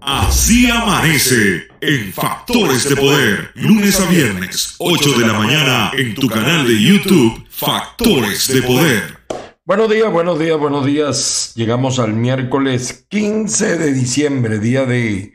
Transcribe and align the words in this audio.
Así 0.00 0.70
amanece 0.70 1.66
en 1.80 2.12
Factores 2.12 2.88
de 2.88 2.94
Poder, 2.94 3.50
lunes 3.56 4.00
a 4.00 4.08
viernes, 4.08 4.76
8 4.78 5.18
de 5.18 5.26
la 5.26 5.32
mañana, 5.32 5.90
en 5.92 6.14
tu 6.14 6.28
canal 6.28 6.68
de 6.68 6.80
YouTube, 6.80 7.44
Factores 7.50 8.46
de 8.46 8.62
Poder. 8.62 9.18
Buenos 9.64 9.90
días, 9.90 10.10
buenos 10.12 10.38
días, 10.38 10.56
buenos 10.56 10.86
días. 10.86 11.52
Llegamos 11.56 11.98
al 11.98 12.12
miércoles 12.12 13.06
15 13.08 13.76
de 13.76 13.92
diciembre, 13.92 14.60
día 14.60 14.84
de 14.84 15.32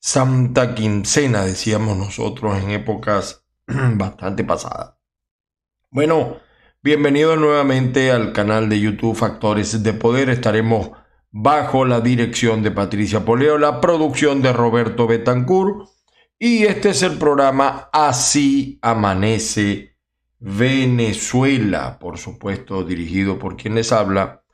Santa 0.00 0.74
Quincena, 0.74 1.44
decíamos 1.44 1.98
nosotros 1.98 2.56
en 2.62 2.70
épocas 2.70 3.44
bastante 3.66 4.44
pasadas. 4.44 4.94
Bueno, 5.90 6.38
bienvenido 6.82 7.36
nuevamente 7.36 8.10
al 8.12 8.32
canal 8.32 8.70
de 8.70 8.80
YouTube 8.80 9.14
Factores 9.14 9.82
de 9.82 9.92
Poder. 9.92 10.30
Estaremos 10.30 10.92
bajo 11.38 11.84
la 11.84 12.00
dirección 12.00 12.62
de 12.62 12.70
Patricia 12.70 13.22
Poleo, 13.22 13.58
la 13.58 13.82
producción 13.82 14.40
de 14.40 14.54
Roberto 14.54 15.06
Betancourt. 15.06 15.86
Y 16.38 16.64
este 16.64 16.88
es 16.90 17.02
el 17.02 17.16
programa 17.18 17.90
Así 17.92 18.78
Amanece 18.80 19.98
Venezuela, 20.38 21.98
por 21.98 22.16
supuesto, 22.16 22.84
dirigido 22.84 23.38
por 23.38 23.56
quien 23.56 23.74
les 23.74 23.92
habla. 23.92 24.44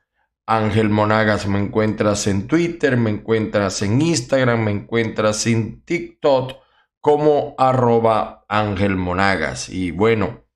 Ángel 0.44 0.90
Monagas, 0.90 1.46
me 1.46 1.60
encuentras 1.60 2.26
en 2.26 2.48
Twitter, 2.48 2.96
me 2.96 3.10
encuentras 3.10 3.80
en 3.82 4.02
Instagram, 4.02 4.64
me 4.64 4.72
encuentras 4.72 5.46
en 5.46 5.84
TikTok 5.84 6.54
como 7.00 7.54
arroba 7.58 8.44
Ángel 8.48 8.96
Monagas. 8.96 9.68
Y 9.68 9.92
bueno, 9.92 10.46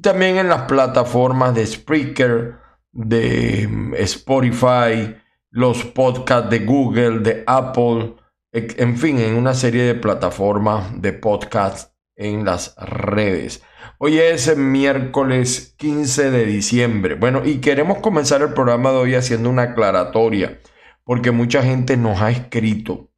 también 0.00 0.38
en 0.38 0.48
las 0.48 0.62
plataformas 0.62 1.54
de 1.54 1.66
Spreaker, 1.66 2.54
de 2.92 3.68
mm, 3.68 3.94
Spotify, 3.96 5.14
los 5.50 5.84
podcasts 5.84 6.48
de 6.48 6.60
Google, 6.60 7.18
de 7.18 7.44
Apple, 7.46 8.14
en 8.52 8.96
fin, 8.96 9.18
en 9.18 9.36
una 9.36 9.52
serie 9.52 9.82
de 9.82 9.94
plataformas 9.94 10.98
de 11.00 11.12
podcasts 11.12 11.92
en 12.14 12.46
las 12.46 12.74
redes. 12.76 13.62
Hoy 13.98 14.18
es 14.18 14.54
miércoles 14.58 15.74
15 15.78 16.30
de 16.30 16.44
diciembre. 16.44 17.14
Bueno, 17.14 17.46
y 17.46 17.62
queremos 17.62 17.98
comenzar 17.98 18.42
el 18.42 18.52
programa 18.52 18.90
de 18.90 18.96
hoy 18.98 19.14
haciendo 19.14 19.48
una 19.48 19.62
aclaratoria, 19.62 20.60
porque 21.02 21.30
mucha 21.30 21.62
gente 21.62 21.96
nos 21.96 22.20
ha 22.20 22.30
escrito. 22.30 23.10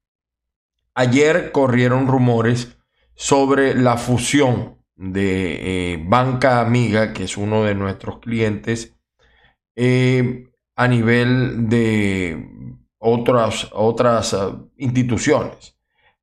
Ayer 0.94 1.50
corrieron 1.50 2.06
rumores 2.06 2.78
sobre 3.16 3.74
la 3.74 3.96
fusión 3.96 4.78
de 4.94 5.94
eh, 5.94 6.04
Banca 6.06 6.60
Amiga, 6.60 7.12
que 7.12 7.24
es 7.24 7.36
uno 7.36 7.64
de 7.64 7.74
nuestros 7.74 8.20
clientes, 8.20 8.96
eh, 9.74 10.48
a 10.76 10.86
nivel 10.86 11.68
de 11.68 12.76
otras, 12.98 13.68
otras 13.72 14.32
uh, 14.32 14.70
instituciones. 14.76 15.77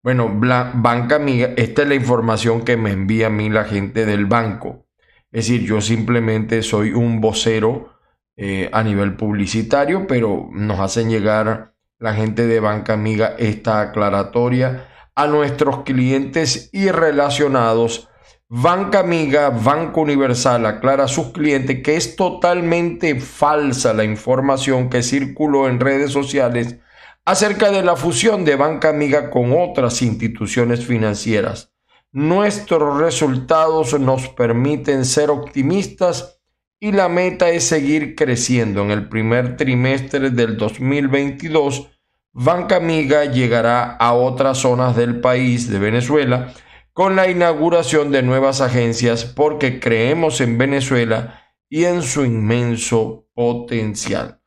Bueno, 0.05 0.31
banca 0.31 1.15
amiga, 1.15 1.53
esta 1.57 1.81
es 1.81 1.87
la 1.87 1.95
información 1.95 2.63
que 2.63 2.77
me 2.77 2.91
envía 2.91 3.25
a 3.25 3.31
mí 3.31 3.49
la 3.49 3.63
gente 3.63 4.05
del 4.05 4.27
banco. 4.27 4.85
Es 5.31 5.47
decir, 5.47 5.63
yo 5.63 5.81
simplemente 5.81 6.61
soy 6.61 6.93
un 6.93 7.21
vocero 7.21 7.89
eh, 8.37 8.69
a 8.71 8.83
nivel 8.83 9.15
publicitario, 9.15 10.05
pero 10.05 10.47
nos 10.51 10.79
hacen 10.79 11.09
llegar 11.09 11.73
la 11.97 12.13
gente 12.13 12.45
de 12.45 12.59
Banca 12.59 12.93
Amiga 12.93 13.33
esta 13.39 13.81
aclaratoria 13.81 14.87
a 15.15 15.25
nuestros 15.25 15.81
clientes 15.81 16.69
y 16.71 16.91
relacionados. 16.91 18.07
Banca 18.47 18.99
Amiga, 18.99 19.49
Banco 19.49 20.01
Universal 20.01 20.67
aclara 20.67 21.05
a 21.05 21.07
sus 21.07 21.31
clientes 21.31 21.81
que 21.81 21.95
es 21.95 22.15
totalmente 22.15 23.19
falsa 23.19 23.91
la 23.91 24.03
información 24.03 24.87
que 24.87 25.01
circuló 25.01 25.67
en 25.67 25.79
redes 25.79 26.11
sociales 26.11 26.77
acerca 27.25 27.71
de 27.71 27.81
la 27.81 27.95
fusión 27.95 28.45
de 28.45 28.55
Banca 28.55 28.89
Amiga 28.89 29.31
con 29.31 29.51
otras 29.51 30.03
instituciones 30.03 30.85
financieras. 30.85 31.73
Nuestros 32.11 32.99
resultados 32.99 33.99
nos 33.99 34.29
permiten 34.29 35.05
ser 35.05 35.31
optimistas 35.31 36.39
y 36.79 36.91
la 36.91 37.09
meta 37.09 37.49
es 37.49 37.65
seguir 37.65 38.15
creciendo. 38.15 38.83
En 38.83 38.91
el 38.91 39.09
primer 39.09 39.57
trimestre 39.57 40.29
del 40.29 40.55
2022, 40.55 41.89
Banca 42.31 42.75
Amiga 42.75 43.25
llegará 43.25 43.95
a 43.95 44.13
otras 44.13 44.59
zonas 44.59 44.95
del 44.95 45.19
país 45.19 45.69
de 45.69 45.79
Venezuela 45.79 46.53
con 46.93 47.15
la 47.15 47.29
inauguración 47.29 48.11
de 48.11 48.21
nuevas 48.21 48.61
agencias 48.61 49.25
porque 49.25 49.79
creemos 49.79 50.39
en 50.41 50.57
Venezuela 50.57 51.41
y 51.69 51.85
en 51.85 52.03
su 52.03 52.23
inmenso 52.23 53.27
potencial. 53.33 54.41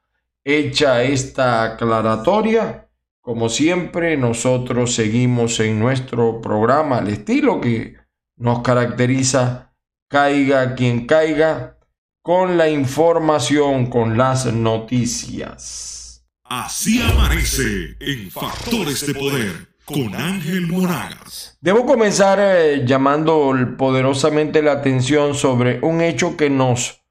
Hecha 0.50 1.02
esta 1.02 1.62
aclaratoria, 1.62 2.88
como 3.20 3.50
siempre, 3.50 4.16
nosotros 4.16 4.94
seguimos 4.94 5.60
en 5.60 5.78
nuestro 5.78 6.40
programa, 6.40 7.00
el 7.00 7.08
estilo 7.08 7.60
que 7.60 7.96
nos 8.38 8.62
caracteriza, 8.62 9.74
caiga 10.08 10.74
quien 10.74 11.06
caiga, 11.06 11.76
con 12.22 12.56
la 12.56 12.70
información, 12.70 13.90
con 13.90 14.16
las 14.16 14.46
noticias. 14.46 16.26
Así 16.44 17.02
amanece 17.02 17.98
en 18.00 18.30
Factores 18.30 19.06
de 19.06 19.12
Poder 19.12 19.68
con 19.84 20.14
Ángel 20.14 20.66
Moragas. 20.66 21.58
Debo 21.60 21.84
comenzar 21.84 22.38
eh, 22.40 22.86
llamando 22.86 23.54
poderosamente 23.76 24.62
la 24.62 24.72
atención 24.72 25.34
sobre 25.34 25.78
un 25.82 26.00
hecho 26.00 26.38
que 26.38 26.48
nos 26.48 27.04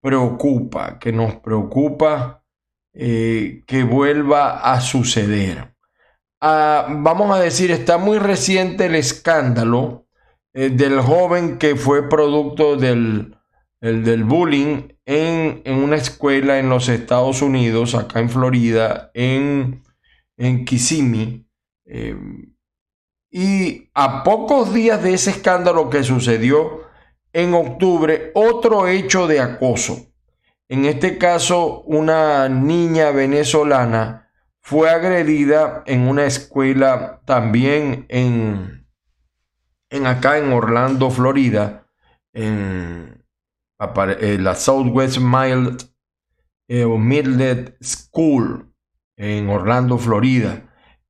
preocupa, 0.00 1.00
que 1.00 1.10
nos 1.10 1.34
preocupa 1.34 2.44
eh, 2.98 3.62
que 3.66 3.84
vuelva 3.84 4.72
a 4.72 4.80
suceder. 4.80 5.74
Ah, 6.40 6.86
vamos 6.88 7.30
a 7.36 7.40
decir, 7.40 7.70
está 7.70 7.98
muy 7.98 8.18
reciente 8.18 8.86
el 8.86 8.94
escándalo 8.94 10.06
eh, 10.54 10.70
del 10.70 11.00
joven 11.00 11.58
que 11.58 11.76
fue 11.76 12.08
producto 12.08 12.76
del, 12.76 13.36
del 13.82 14.24
bullying 14.24 14.88
en, 15.04 15.62
una 15.66 15.96
escuela 15.96 16.58
en 16.58 16.70
los 16.70 16.88
Estados 16.88 17.42
Unidos, 17.42 17.94
acá 17.94 18.20
en 18.20 18.30
Florida, 18.30 19.10
en, 19.12 19.82
en 20.38 20.64
Kissimmee. 20.64 21.46
Em, 21.84 22.54
y 23.30 23.90
a 23.92 24.22
pocos 24.24 24.72
días 24.72 25.02
de 25.02 25.12
ese 25.12 25.32
escándalo 25.32 25.90
que 25.90 26.02
sucedió 26.02 26.80
en 27.34 27.52
octubre, 27.52 28.30
otro 28.34 28.88
hecho 28.88 29.26
de 29.26 29.40
acoso 29.40 30.15
en 30.68 30.84
este 30.84 31.18
caso, 31.18 31.82
una 31.82 32.48
niña 32.48 33.10
venezolana 33.12 34.30
fue 34.60 34.90
agredida 34.90 35.84
en 35.86 36.08
una 36.08 36.24
escuela 36.24 37.22
también 37.24 38.06
en, 38.08 38.88
en 39.90 40.06
acá 40.06 40.38
en 40.38 40.52
Orlando, 40.52 41.10
Florida, 41.10 41.86
en, 42.32 43.24
la 43.78 44.54
Southwest 44.54 45.18
Mild 45.18 45.82
eh, 46.68 47.76
School 47.80 48.72
en 49.16 49.48
Orlando, 49.48 49.98
Florida. 49.98 50.62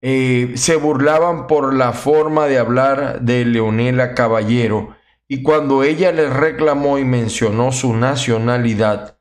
Eh, 0.03 0.53
se 0.57 0.77
burlaban 0.77 1.47
por 1.47 1.73
la 1.73 1.93
forma 1.93 2.47
de 2.47 2.59
hablar 2.59 3.23
de 3.23 3.45
Leonela 3.45 4.15
Caballero 4.15 4.95
y 5.27 5.43
cuando 5.43 5.83
ella 5.83 6.13
les 6.13 6.31
reclamó 6.31 6.99
y 6.99 7.05
mencionó 7.05 7.73
su 7.73 7.95
nacionalidad, 7.95 9.16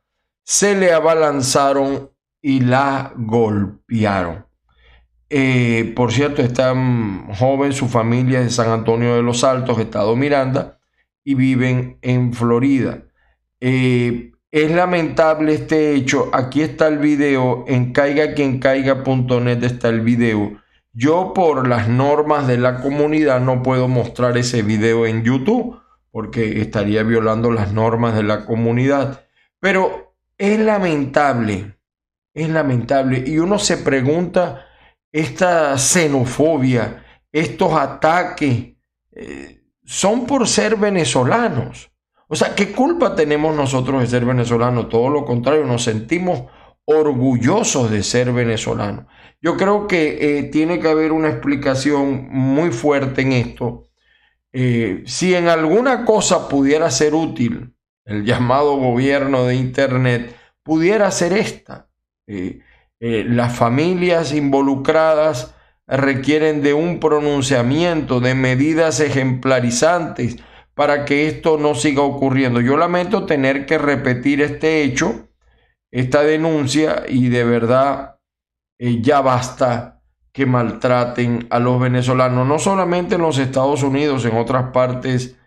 se 0.46 0.76
le 0.76 0.94
abalanzaron 0.94 2.12
y 2.42 2.62
la 2.62 3.12
golpearon. 3.18 4.46
Eh, 5.30 5.92
por 5.96 6.14
cierto, 6.14 6.44
está 6.44 6.74
joven, 7.38 7.74
su 7.74 7.88
familia 7.88 8.40
es 8.40 8.46
de 8.46 8.52
San 8.52 8.70
Antonio 8.70 9.16
de 9.16 9.24
los 9.24 9.44
Altos, 9.44 9.80
Estado 9.80 10.16
Miranda, 10.16 10.80
y 11.24 11.34
viven 11.34 11.98
en 12.04 12.32
Florida. 12.32 13.04
Eh, 13.60 14.32
es 14.52 14.72
lamentable 14.72 15.56
este 15.56 15.96
hecho. 15.96 16.30
Aquí 16.32 16.62
está 16.62 16.88
el 16.88 17.00
video. 17.00 17.66
En 17.68 17.92
caigaquiencaiga.net 17.92 19.64
está 19.64 19.90
el 19.90 20.02
video. 20.02 20.62
Yo 20.94 21.34
por 21.34 21.68
las 21.68 21.90
normas 21.90 22.48
de 22.48 22.60
la 22.60 22.82
comunidad 22.82 23.42
no 23.42 23.64
puedo 23.64 23.88
mostrar 23.88 24.38
ese 24.38 24.62
video 24.62 25.08
en 25.08 25.24
YouTube 25.24 25.82
porque 26.12 26.62
estaría 26.62 27.02
violando 27.04 27.52
las 27.52 27.74
normas 27.74 28.16
de 28.16 28.24
la 28.24 28.46
comunidad. 28.46 29.26
Pero 29.60 30.05
es 30.38 30.60
lamentable, 30.60 31.78
es 32.34 32.50
lamentable. 32.50 33.24
Y 33.26 33.40
uno 33.40 33.60
se 33.60 33.78
pregunta, 33.78 34.66
esta 35.12 35.78
xenofobia, 35.78 37.06
estos 37.32 37.74
ataques, 37.74 38.76
eh, 39.12 39.62
son 39.84 40.26
por 40.26 40.48
ser 40.48 40.76
venezolanos. 40.76 41.92
O 42.28 42.36
sea, 42.36 42.56
¿qué 42.56 42.72
culpa 42.72 43.16
tenemos 43.16 43.56
nosotros 43.56 44.02
de 44.02 44.08
ser 44.08 44.26
venezolanos? 44.26 44.90
Todo 44.90 45.10
lo 45.10 45.26
contrario, 45.26 45.64
nos 45.66 45.84
sentimos 45.84 46.44
orgullosos 46.86 47.92
de 47.92 48.04
ser 48.04 48.32
venezolanos. 48.32 49.06
Yo 49.42 49.58
creo 49.58 49.88
que 49.88 50.40
eh, 50.40 50.44
tiene 50.44 50.80
que 50.80 50.88
haber 50.88 51.12
una 51.12 51.30
explicación 51.30 52.28
muy 52.30 52.72
fuerte 52.72 53.22
en 53.22 53.34
esto. 53.34 53.90
Eh, 54.52 55.04
si 55.06 55.36
en 55.36 55.48
alguna 55.48 56.06
cosa 56.06 56.48
pudiera 56.48 56.90
ser 56.90 57.14
útil 57.14 57.75
el 58.06 58.24
llamado 58.24 58.78
gobierno 58.78 59.46
de 59.46 59.56
Internet, 59.56 60.36
pudiera 60.64 61.12
ser 61.12 61.34
esta. 61.34 61.90
Eh, 62.28 62.62
las 63.00 63.56
familias 63.56 64.34
involucradas 64.34 65.56
requieren 65.88 66.62
de 66.62 66.74
un 66.74 67.00
pronunciamiento, 67.00 68.20
de 68.20 68.34
medidas 68.34 69.00
ejemplarizantes 69.00 70.38
para 70.74 71.06
que 71.06 71.28
esto 71.28 71.58
no 71.58 71.76
siga 71.76 72.02
ocurriendo. 72.02 72.62
Yo 72.62 72.78
lamento 72.78 73.26
tener 73.26 73.66
que 73.66 73.78
repetir 73.78 74.42
este 74.42 74.84
hecho, 74.84 75.30
esta 75.92 76.24
denuncia, 76.24 77.04
y 77.08 77.30
de 77.30 77.44
verdad 77.44 78.20
eh, 78.78 79.02
ya 79.02 79.22
basta 79.22 80.02
que 80.34 80.46
maltraten 80.46 81.48
a 81.50 81.60
los 81.60 81.80
venezolanos, 81.80 82.46
no 82.46 82.60
solamente 82.60 83.16
en 83.16 83.22
los 83.22 83.38
Estados 83.38 83.84
Unidos, 83.84 84.26
en 84.26 84.36
otras 84.36 84.72
partes 84.72 85.38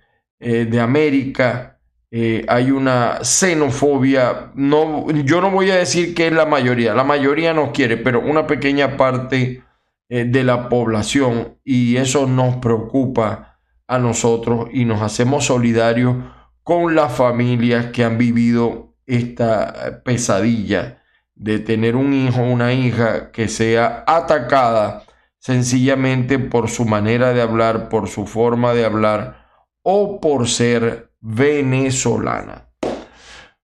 eh, 0.40 0.64
de 0.64 0.80
América. 0.80 1.77
Eh, 2.10 2.44
hay 2.48 2.70
una 2.70 3.18
xenofobia, 3.22 4.52
no, 4.54 5.10
yo 5.10 5.40
no 5.40 5.50
voy 5.50 5.70
a 5.70 5.76
decir 5.76 6.14
que 6.14 6.28
es 6.28 6.32
la 6.32 6.46
mayoría, 6.46 6.94
la 6.94 7.04
mayoría 7.04 7.52
nos 7.52 7.70
quiere, 7.70 7.98
pero 7.98 8.20
una 8.20 8.46
pequeña 8.46 8.96
parte 8.96 9.62
de 10.08 10.42
la 10.42 10.70
población 10.70 11.58
y 11.64 11.96
eso 11.96 12.26
nos 12.26 12.56
preocupa 12.56 13.58
a 13.86 13.98
nosotros 13.98 14.68
y 14.72 14.84
nos 14.84 15.02
hacemos 15.02 15.46
solidarios 15.46 16.16
con 16.62 16.94
las 16.94 17.12
familias 17.14 17.86
que 17.86 18.04
han 18.04 18.18
vivido 18.18 18.94
esta 19.06 20.02
pesadilla 20.04 21.02
de 21.34 21.58
tener 21.58 21.96
un 21.96 22.12
hijo 22.12 22.42
o 22.42 22.50
una 22.50 22.74
hija 22.74 23.30
que 23.32 23.48
sea 23.48 24.04
atacada 24.06 25.04
sencillamente 25.38 26.38
por 26.38 26.68
su 26.68 26.84
manera 26.84 27.32
de 27.32 27.40
hablar, 27.40 27.88
por 27.88 28.08
su 28.08 28.26
forma 28.26 28.74
de 28.74 28.84
hablar 28.84 29.46
o 29.82 30.20
por 30.20 30.46
ser 30.46 31.07
venezolana. 31.20 32.68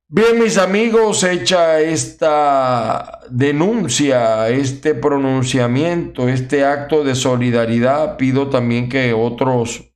Bien, 0.06 0.38
mis 0.38 0.58
amigos, 0.58 1.24
hecha 1.24 1.80
esta 1.80 3.20
denuncia, 3.30 4.48
este 4.48 4.94
pronunciamiento, 4.94 6.28
este 6.28 6.64
acto 6.64 7.02
de 7.02 7.14
solidaridad, 7.14 8.16
pido 8.16 8.48
también 8.48 8.88
que 8.88 9.12
otros 9.12 9.92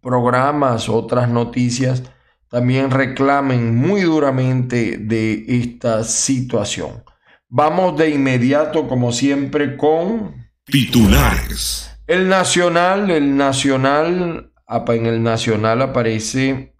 programas, 0.00 0.88
otras 0.88 1.28
noticias, 1.28 2.02
también 2.48 2.90
reclamen 2.90 3.74
muy 3.74 4.02
duramente 4.02 4.98
de 4.98 5.46
esta 5.48 6.04
situación. 6.04 7.02
Vamos 7.48 7.96
de 7.96 8.10
inmediato, 8.10 8.86
como 8.86 9.10
siempre, 9.10 9.76
con 9.76 10.36
titulares. 10.64 11.90
El 12.06 12.28
Nacional, 12.28 13.10
el 13.10 13.36
Nacional, 13.36 14.51
en 14.88 15.06
el 15.06 15.22
Nacional 15.22 15.82
aparece 15.82 16.74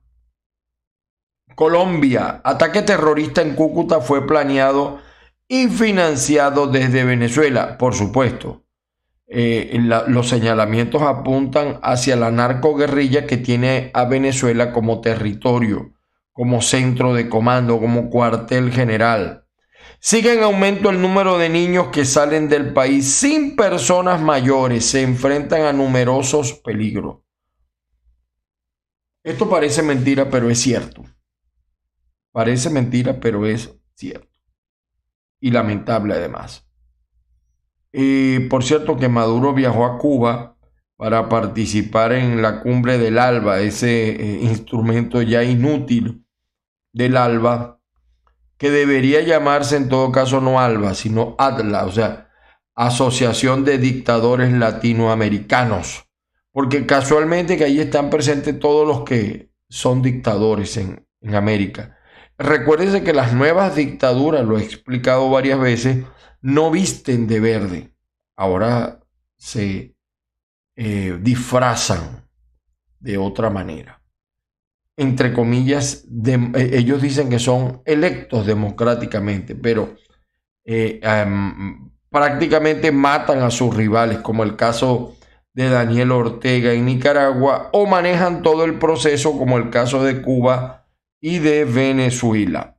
Colombia. 1.54 2.40
Ataque 2.44 2.82
terrorista 2.82 3.42
en 3.42 3.54
Cúcuta 3.54 4.00
fue 4.00 4.26
planeado 4.26 5.00
y 5.48 5.68
financiado 5.68 6.66
desde 6.66 7.04
Venezuela, 7.04 7.76
por 7.78 7.94
supuesto. 7.94 8.64
Eh, 9.26 9.78
los 10.08 10.28
señalamientos 10.28 11.02
apuntan 11.02 11.78
hacia 11.82 12.16
la 12.16 12.30
narcoguerrilla 12.30 13.26
que 13.26 13.38
tiene 13.38 13.90
a 13.94 14.04
Venezuela 14.04 14.72
como 14.72 15.00
territorio, 15.00 15.92
como 16.32 16.60
centro 16.60 17.14
de 17.14 17.28
comando, 17.28 17.78
como 17.78 18.10
cuartel 18.10 18.72
general. 18.72 19.46
Sigue 20.00 20.34
en 20.34 20.42
aumento 20.42 20.90
el 20.90 21.00
número 21.00 21.38
de 21.38 21.48
niños 21.48 21.88
que 21.88 22.04
salen 22.04 22.48
del 22.48 22.72
país 22.72 23.10
sin 23.10 23.56
personas 23.56 24.20
mayores, 24.20 24.84
se 24.84 25.02
enfrentan 25.02 25.62
a 25.62 25.72
numerosos 25.72 26.54
peligros. 26.54 27.21
Esto 29.24 29.48
parece 29.48 29.82
mentira, 29.82 30.28
pero 30.30 30.50
es 30.50 30.60
cierto. 30.60 31.04
Parece 32.32 32.70
mentira, 32.70 33.20
pero 33.20 33.46
es 33.46 33.72
cierto. 33.94 34.38
Y 35.40 35.50
lamentable 35.50 36.14
además. 36.14 36.66
Y 37.92 38.40
por 38.48 38.64
cierto 38.64 38.96
que 38.96 39.08
Maduro 39.08 39.52
viajó 39.52 39.84
a 39.84 39.98
Cuba 39.98 40.56
para 40.96 41.28
participar 41.28 42.12
en 42.12 42.40
la 42.42 42.60
cumbre 42.60 42.96
del 42.96 43.18
ALBA, 43.18 43.60
ese 43.60 44.10
eh, 44.10 44.42
instrumento 44.42 45.20
ya 45.20 45.42
inútil 45.42 46.24
del 46.92 47.16
ALBA, 47.16 47.80
que 48.56 48.70
debería 48.70 49.20
llamarse 49.20 49.76
en 49.76 49.88
todo 49.88 50.12
caso 50.12 50.40
no 50.40 50.60
ALBA, 50.60 50.94
sino 50.94 51.34
ADLA, 51.38 51.86
o 51.86 51.92
sea, 51.92 52.30
Asociación 52.74 53.64
de 53.64 53.78
Dictadores 53.78 54.52
Latinoamericanos, 54.52 56.04
porque 56.52 56.86
casualmente 56.86 57.56
que 57.56 57.64
ahí 57.64 57.80
están 57.80 58.10
presentes 58.10 58.58
todos 58.58 58.86
los 58.86 59.02
que 59.04 59.50
son 59.68 60.02
dictadores 60.02 60.76
en, 60.76 61.06
en 61.20 61.34
América. 61.34 61.98
Recuérdense 62.38 63.02
que 63.02 63.12
las 63.12 63.32
nuevas 63.32 63.74
dictaduras, 63.74 64.44
lo 64.44 64.58
he 64.58 64.62
explicado 64.62 65.30
varias 65.30 65.58
veces, 65.58 66.04
no 66.40 66.70
visten 66.70 67.26
de 67.26 67.40
verde, 67.40 67.94
ahora 68.36 69.00
se 69.36 69.94
eh, 70.76 71.18
disfrazan 71.20 72.28
de 72.98 73.18
otra 73.18 73.50
manera. 73.50 74.02
Entre 74.96 75.32
comillas, 75.32 76.04
eh, 76.26 76.70
ellos 76.72 77.00
dicen 77.00 77.30
que 77.30 77.38
son 77.38 77.82
electos 77.84 78.46
democráticamente, 78.46 79.54
pero 79.54 79.94
eh, 80.64 81.00
prácticamente 82.10 82.92
matan 82.92 83.42
a 83.42 83.50
sus 83.50 83.74
rivales, 83.74 84.18
como 84.18 84.42
el 84.42 84.56
caso 84.56 85.16
de 85.54 85.68
Daniel 85.68 86.12
Ortega 86.12 86.72
en 86.72 86.86
Nicaragua, 86.86 87.68
o 87.72 87.86
manejan 87.86 88.42
todo 88.42 88.64
el 88.64 88.78
proceso, 88.78 89.36
como 89.36 89.58
el 89.58 89.70
caso 89.70 90.02
de 90.02 90.22
Cuba 90.22 90.86
y 91.20 91.38
de 91.38 91.64
Venezuela. 91.64 92.78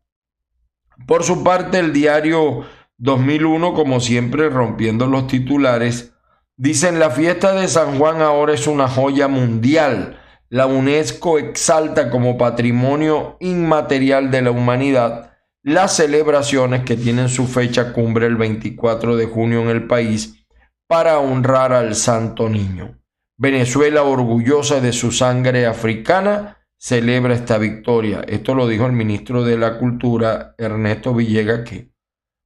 Por 1.07 1.23
su 1.23 1.43
parte, 1.43 1.79
el 1.79 1.93
diario 1.93 2.65
2001, 2.97 3.73
como 3.73 3.99
siempre, 3.99 4.49
rompiendo 4.49 5.07
los 5.07 5.27
titulares, 5.27 6.13
dicen 6.55 6.99
la 6.99 7.09
fiesta 7.09 7.53
de 7.53 7.67
San 7.67 7.97
Juan 7.99 8.21
ahora 8.21 8.53
es 8.53 8.67
una 8.67 8.87
joya 8.87 9.27
mundial. 9.27 10.19
La 10.49 10.67
UNESCO 10.67 11.39
exalta 11.39 12.09
como 12.09 12.37
patrimonio 12.37 13.37
inmaterial 13.39 14.29
de 14.31 14.41
la 14.41 14.51
humanidad 14.51 15.33
las 15.65 15.95
celebraciones 15.95 16.83
que 16.83 16.97
tienen 16.97 17.29
su 17.29 17.47
fecha 17.47 17.93
cumbre 17.93 18.27
el 18.27 18.35
24 18.35 19.15
de 19.15 19.27
junio 19.27 19.61
en 19.61 19.69
el 19.69 19.87
país 19.87 20.42
para 20.87 21.19
honrar 21.19 21.73
al 21.73 21.95
Santo 21.95 22.49
Niño. 22.49 22.99
Venezuela, 23.37 24.03
orgullosa 24.03 24.79
de 24.79 24.93
su 24.93 25.11
sangre 25.11 25.65
africana, 25.65 26.57
celebra 26.77 27.33
esta 27.33 27.57
victoria. 27.57 28.21
Esto 28.27 28.55
lo 28.55 28.67
dijo 28.67 28.85
el 28.85 28.91
ministro 28.93 29.43
de 29.43 29.57
la 29.57 29.77
Cultura, 29.79 30.55
Ernesto 30.57 31.13
Villegas, 31.13 31.67
que 31.67 31.93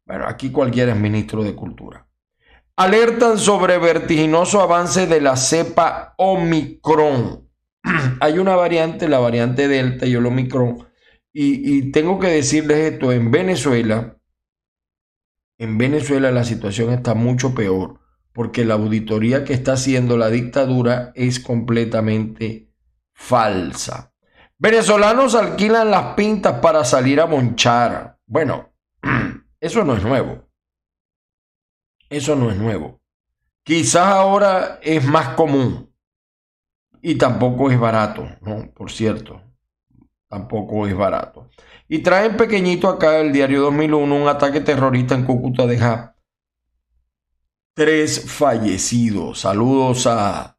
bueno, 0.06 0.26
aquí 0.26 0.52
cualquiera 0.52 0.94
es 0.94 1.00
ministro 1.00 1.44
de 1.44 1.54
Cultura. 1.54 2.08
Alertan 2.78 3.38
sobre 3.38 3.78
vertiginoso 3.78 4.62
avance 4.62 5.08
de 5.08 5.20
la 5.20 5.36
cepa 5.36 6.14
Omicron. 6.18 7.50
Hay 8.22 8.38
una 8.38 8.56
variante, 8.56 9.10
la 9.10 9.20
variante 9.20 9.68
Delta 9.68 10.06
y 10.06 10.14
el 10.14 10.26
Omicron. 10.26 10.88
Y, 11.34 11.78
y 11.78 11.92
tengo 11.92 12.20
que 12.20 12.28
decirles 12.28 12.94
esto, 12.94 13.12
en 13.12 13.32
Venezuela, 13.32 14.18
en 15.58 15.78
Venezuela 15.78 16.32
la 16.32 16.44
situación 16.44 16.94
está 16.94 17.16
mucho 17.16 17.56
peor, 17.56 18.00
porque 18.38 18.64
la 18.64 18.76
auditoría 18.76 19.44
que 19.44 19.54
está 19.54 19.74
haciendo 19.74 20.16
la 20.16 20.30
dictadura 20.30 21.12
es 21.16 21.40
completamente 21.40 22.72
falsa. 23.12 24.14
Venezolanos 24.60 25.34
alquilan 25.34 25.90
las 25.90 26.14
pintas 26.14 26.60
para 26.60 26.86
salir 26.86 27.20
a 27.20 27.26
monchar. 27.26 28.20
Bueno, 28.28 28.70
Eso 29.60 29.84
no 29.84 29.96
es 29.96 30.04
nuevo. 30.04 30.48
Eso 32.10 32.36
no 32.36 32.52
es 32.52 32.58
nuevo. 32.58 33.02
Quizás 33.64 34.06
ahora 34.06 34.80
es 34.84 35.04
más 35.04 35.30
común 35.30 35.92
y 37.02 37.16
tampoco 37.16 37.72
es 37.72 37.80
barato, 37.80 38.30
¿no? 38.42 38.72
Por 38.72 38.92
cierto, 38.92 39.42
tampoco 40.30 40.88
es 40.88 40.96
barato. 40.96 41.50
Y 41.88 42.00
traen 42.00 42.38
pequeñito 42.38 42.88
acá 42.88 43.18
el 43.18 43.34
diario 43.34 43.62
2001 43.64 44.16
un 44.16 44.28
ataque 44.28 44.62
terrorista 44.62 45.16
en 45.16 45.26
Cúcuta 45.26 45.66
deja 45.66 46.17
tres 47.78 48.26
fallecidos. 48.26 49.42
Saludos 49.42 50.08
a 50.08 50.58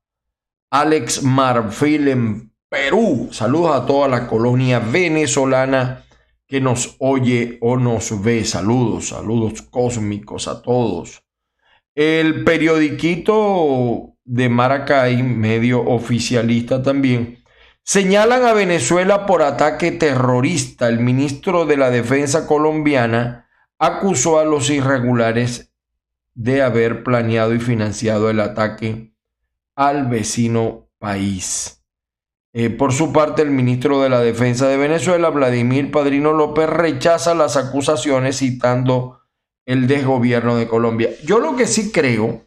Alex 0.70 1.24
Marfil 1.24 2.06
en 2.06 2.52
Perú. 2.68 3.28
Saludos 3.32 3.74
a 3.74 3.86
toda 3.86 4.06
la 4.06 4.28
colonia 4.28 4.78
venezolana 4.78 6.04
que 6.46 6.60
nos 6.60 6.94
oye 7.00 7.58
o 7.60 7.76
nos 7.76 8.22
ve. 8.22 8.44
Saludos, 8.44 9.08
saludos 9.08 9.62
cósmicos 9.62 10.46
a 10.46 10.62
todos. 10.62 11.24
El 11.96 12.44
periodiquito 12.44 14.14
de 14.24 14.48
Maracay, 14.48 15.20
medio 15.24 15.80
oficialista 15.80 16.84
también, 16.84 17.42
señalan 17.82 18.44
a 18.44 18.52
Venezuela 18.52 19.26
por 19.26 19.42
ataque 19.42 19.90
terrorista. 19.90 20.88
El 20.88 21.00
ministro 21.00 21.66
de 21.66 21.78
la 21.78 21.90
Defensa 21.90 22.46
colombiana 22.46 23.48
acusó 23.76 24.38
a 24.38 24.44
los 24.44 24.70
irregulares 24.70 25.67
de 26.38 26.62
haber 26.62 27.02
planeado 27.02 27.52
y 27.52 27.58
financiado 27.58 28.30
el 28.30 28.38
ataque 28.38 29.12
al 29.74 30.06
vecino 30.06 30.88
país. 31.00 31.84
Eh, 32.52 32.70
por 32.70 32.92
su 32.92 33.12
parte, 33.12 33.42
el 33.42 33.50
ministro 33.50 34.00
de 34.00 34.08
la 34.08 34.20
Defensa 34.20 34.68
de 34.68 34.76
Venezuela, 34.76 35.30
Vladimir 35.30 35.90
Padrino 35.90 36.32
López, 36.32 36.70
rechaza 36.70 37.34
las 37.34 37.56
acusaciones 37.56 38.38
citando 38.38 39.20
el 39.66 39.88
desgobierno 39.88 40.56
de 40.56 40.68
Colombia. 40.68 41.10
Yo 41.24 41.40
lo 41.40 41.56
que 41.56 41.66
sí 41.66 41.90
creo, 41.90 42.46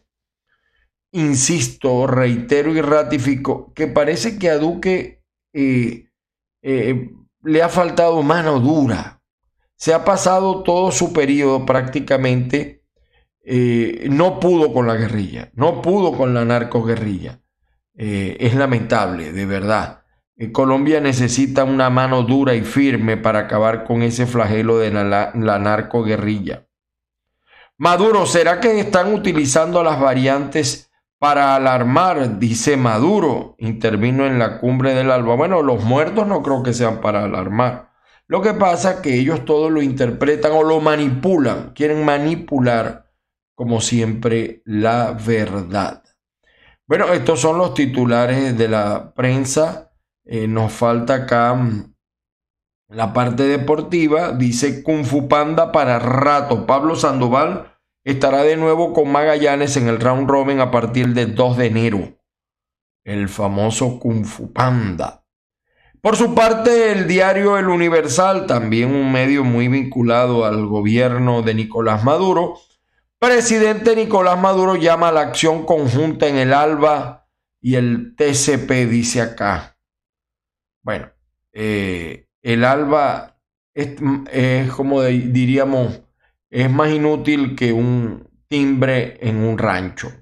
insisto, 1.12 2.06
reitero 2.06 2.72
y 2.72 2.80
ratifico, 2.80 3.74
que 3.74 3.88
parece 3.88 4.38
que 4.38 4.48
a 4.48 4.56
Duque 4.56 5.22
eh, 5.52 6.08
eh, 6.62 7.10
le 7.42 7.62
ha 7.62 7.68
faltado 7.68 8.22
mano 8.22 8.58
dura. 8.58 9.22
Se 9.76 9.92
ha 9.92 10.02
pasado 10.02 10.62
todo 10.62 10.90
su 10.92 11.12
periodo 11.12 11.66
prácticamente, 11.66 12.81
eh, 13.44 14.06
no 14.10 14.40
pudo 14.40 14.72
con 14.72 14.86
la 14.86 14.96
guerrilla, 14.96 15.50
no 15.54 15.82
pudo 15.82 16.16
con 16.16 16.34
la 16.34 16.44
narcoguerrilla. 16.44 17.40
Eh, 17.94 18.36
es 18.40 18.54
lamentable, 18.54 19.32
de 19.32 19.46
verdad. 19.46 20.04
Colombia 20.52 21.00
necesita 21.00 21.62
una 21.62 21.90
mano 21.90 22.22
dura 22.22 22.54
y 22.54 22.62
firme 22.62 23.16
para 23.16 23.40
acabar 23.40 23.84
con 23.84 24.02
ese 24.02 24.26
flagelo 24.26 24.78
de 24.78 24.90
la, 24.90 25.04
la, 25.04 25.32
la 25.34 25.58
narcoguerrilla. 25.58 26.66
Maduro, 27.78 28.26
¿será 28.26 28.58
que 28.58 28.80
están 28.80 29.14
utilizando 29.14 29.82
las 29.82 30.00
variantes 30.00 30.92
para 31.22 31.54
alarmar, 31.54 32.40
dice 32.40 32.76
Maduro, 32.76 33.54
intervino 33.58 34.26
en 34.26 34.40
la 34.40 34.58
cumbre 34.58 34.92
del 34.92 35.08
alba. 35.08 35.36
Bueno, 35.36 35.62
los 35.62 35.84
muertos 35.84 36.26
no 36.26 36.42
creo 36.42 36.64
que 36.64 36.74
sean 36.74 37.00
para 37.00 37.22
alarmar. 37.22 37.92
Lo 38.26 38.42
que 38.42 38.54
pasa 38.54 38.90
es 38.90 38.96
que 39.02 39.14
ellos 39.14 39.44
todo 39.44 39.70
lo 39.70 39.82
interpretan 39.82 40.50
o 40.50 40.64
lo 40.64 40.80
manipulan, 40.80 41.74
quieren 41.76 42.04
manipular, 42.04 43.06
como 43.54 43.80
siempre, 43.80 44.62
la 44.64 45.12
verdad. 45.12 46.02
Bueno, 46.86 47.12
estos 47.12 47.40
son 47.40 47.58
los 47.58 47.74
titulares 47.74 48.56
de 48.58 48.68
la 48.68 49.14
prensa. 49.14 49.92
Eh, 50.24 50.46
nos 50.46 50.72
falta 50.72 51.14
acá 51.14 51.54
mm, 51.54 51.94
la 52.88 53.12
parte 53.12 53.44
deportiva. 53.44 54.32
Dice 54.32 54.82
Kung 54.82 55.04
Fu 55.04 55.28
Panda 55.28 55.72
para 55.72 55.98
rato. 55.98 56.66
Pablo 56.66 56.96
Sandoval 56.96 57.78
estará 58.04 58.42
de 58.42 58.56
nuevo 58.56 58.92
con 58.92 59.10
Magallanes 59.10 59.76
en 59.76 59.88
el 59.88 60.00
round 60.00 60.28
robin 60.28 60.60
a 60.60 60.70
partir 60.70 61.08
del 61.14 61.34
2 61.34 61.56
de 61.56 61.66
enero. 61.66 62.18
El 63.04 63.28
famoso 63.28 63.98
Kung 63.98 64.24
Fu 64.24 64.52
Panda. 64.52 65.22
Por 66.02 66.16
su 66.16 66.34
parte, 66.34 66.90
el 66.90 67.06
diario 67.06 67.56
El 67.56 67.68
Universal, 67.68 68.46
también 68.46 68.92
un 68.92 69.12
medio 69.12 69.44
muy 69.44 69.68
vinculado 69.68 70.44
al 70.44 70.66
gobierno 70.66 71.42
de 71.42 71.54
Nicolás 71.54 72.02
Maduro, 72.02 72.56
presidente 73.22 73.94
Nicolás 73.94 74.36
Maduro 74.36 74.74
llama 74.74 75.06
a 75.06 75.12
la 75.12 75.20
acción 75.20 75.64
conjunta 75.64 76.26
en 76.26 76.38
el 76.38 76.52
ALBA 76.52 77.28
y 77.60 77.76
el 77.76 78.16
TCP, 78.16 78.88
dice 78.90 79.20
acá. 79.20 79.78
Bueno, 80.82 81.08
eh, 81.52 82.26
el 82.42 82.64
ALBA 82.64 83.38
es, 83.74 84.70
como 84.72 85.02
diríamos 85.02 86.02
es 86.50 86.68
más 86.68 86.90
inútil 86.90 87.54
que 87.54 87.72
un 87.72 88.28
timbre 88.48 89.18
en 89.20 89.36
un 89.36 89.56
rancho. 89.56 90.12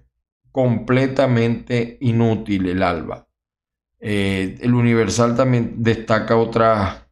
Completamente 0.52 1.96
inútil 2.02 2.68
el 2.68 2.82
alba. 2.82 3.26
Eh, 3.98 4.58
el 4.60 4.74
Universal 4.74 5.34
también 5.34 5.76
destaca 5.78 6.36
otras 6.36 7.02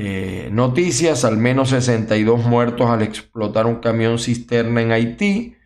eh, 0.00 0.48
noticias, 0.52 1.24
al 1.24 1.38
menos 1.38 1.70
62 1.70 2.44
muertos 2.44 2.88
al 2.88 3.02
explotar 3.02 3.66
un 3.66 3.80
camión 3.80 4.20
cisterna 4.20 4.80
en 4.80 4.92
Haití. 4.92 5.56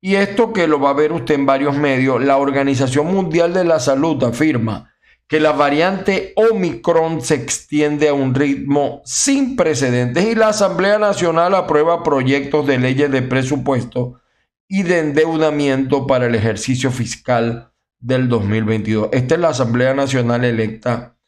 Y 0.00 0.14
esto 0.14 0.54
que 0.54 0.66
lo 0.66 0.80
va 0.80 0.88
a 0.88 0.94
ver 0.94 1.12
usted 1.12 1.34
en 1.34 1.44
varios 1.44 1.76
medios, 1.76 2.24
la 2.24 2.38
Organización 2.38 3.12
Mundial 3.12 3.52
de 3.52 3.64
la 3.64 3.80
Salud 3.80 4.24
afirma 4.24 4.94
que 5.28 5.38
la 5.38 5.52
variante 5.52 6.32
Omicron 6.34 7.20
se 7.20 7.34
extiende 7.34 8.08
a 8.08 8.14
un 8.14 8.34
ritmo 8.34 9.02
sin 9.04 9.54
precedentes 9.54 10.24
y 10.24 10.34
la 10.34 10.48
Asamblea 10.48 10.98
Nacional 10.98 11.54
aprueba 11.54 12.02
proyectos 12.02 12.66
de 12.66 12.78
leyes 12.78 13.10
de 13.10 13.20
presupuesto 13.20 14.18
y 14.66 14.84
de 14.84 15.00
endeudamiento 15.00 16.06
para 16.06 16.24
el 16.24 16.34
ejercicio 16.34 16.90
fiscal 16.90 17.70
del 17.98 18.30
2022. 18.30 19.10
Esta 19.12 19.34
es 19.34 19.40
la 19.42 19.48
Asamblea 19.50 19.92
Nacional 19.92 20.42
electa 20.42 21.18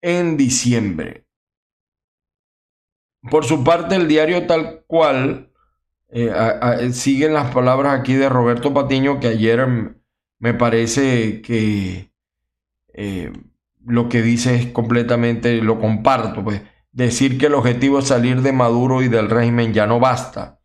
en 0.00 0.36
diciembre. 0.36 1.25
Por 3.30 3.44
su 3.44 3.64
parte, 3.64 3.96
el 3.96 4.08
diario 4.08 4.46
tal 4.46 4.84
cual 4.86 5.50
eh, 6.08 6.90
siguen 6.92 7.34
las 7.34 7.52
palabras 7.52 7.98
aquí 7.98 8.14
de 8.14 8.28
Roberto 8.28 8.72
Patiño 8.72 9.20
que 9.20 9.28
ayer 9.28 9.66
me 10.38 10.54
parece 10.54 11.42
que 11.42 12.10
eh, 12.94 13.32
lo 13.84 14.08
que 14.08 14.22
dice 14.22 14.54
es 14.56 14.66
completamente, 14.66 15.60
lo 15.62 15.78
comparto, 15.78 16.42
pues 16.42 16.62
decir 16.92 17.38
que 17.38 17.46
el 17.46 17.54
objetivo 17.54 17.98
es 17.98 18.08
salir 18.08 18.42
de 18.42 18.52
Maduro 18.52 19.02
y 19.02 19.08
del 19.08 19.28
régimen 19.28 19.74
ya 19.74 19.86
no 19.86 20.00
basta. 20.00 20.60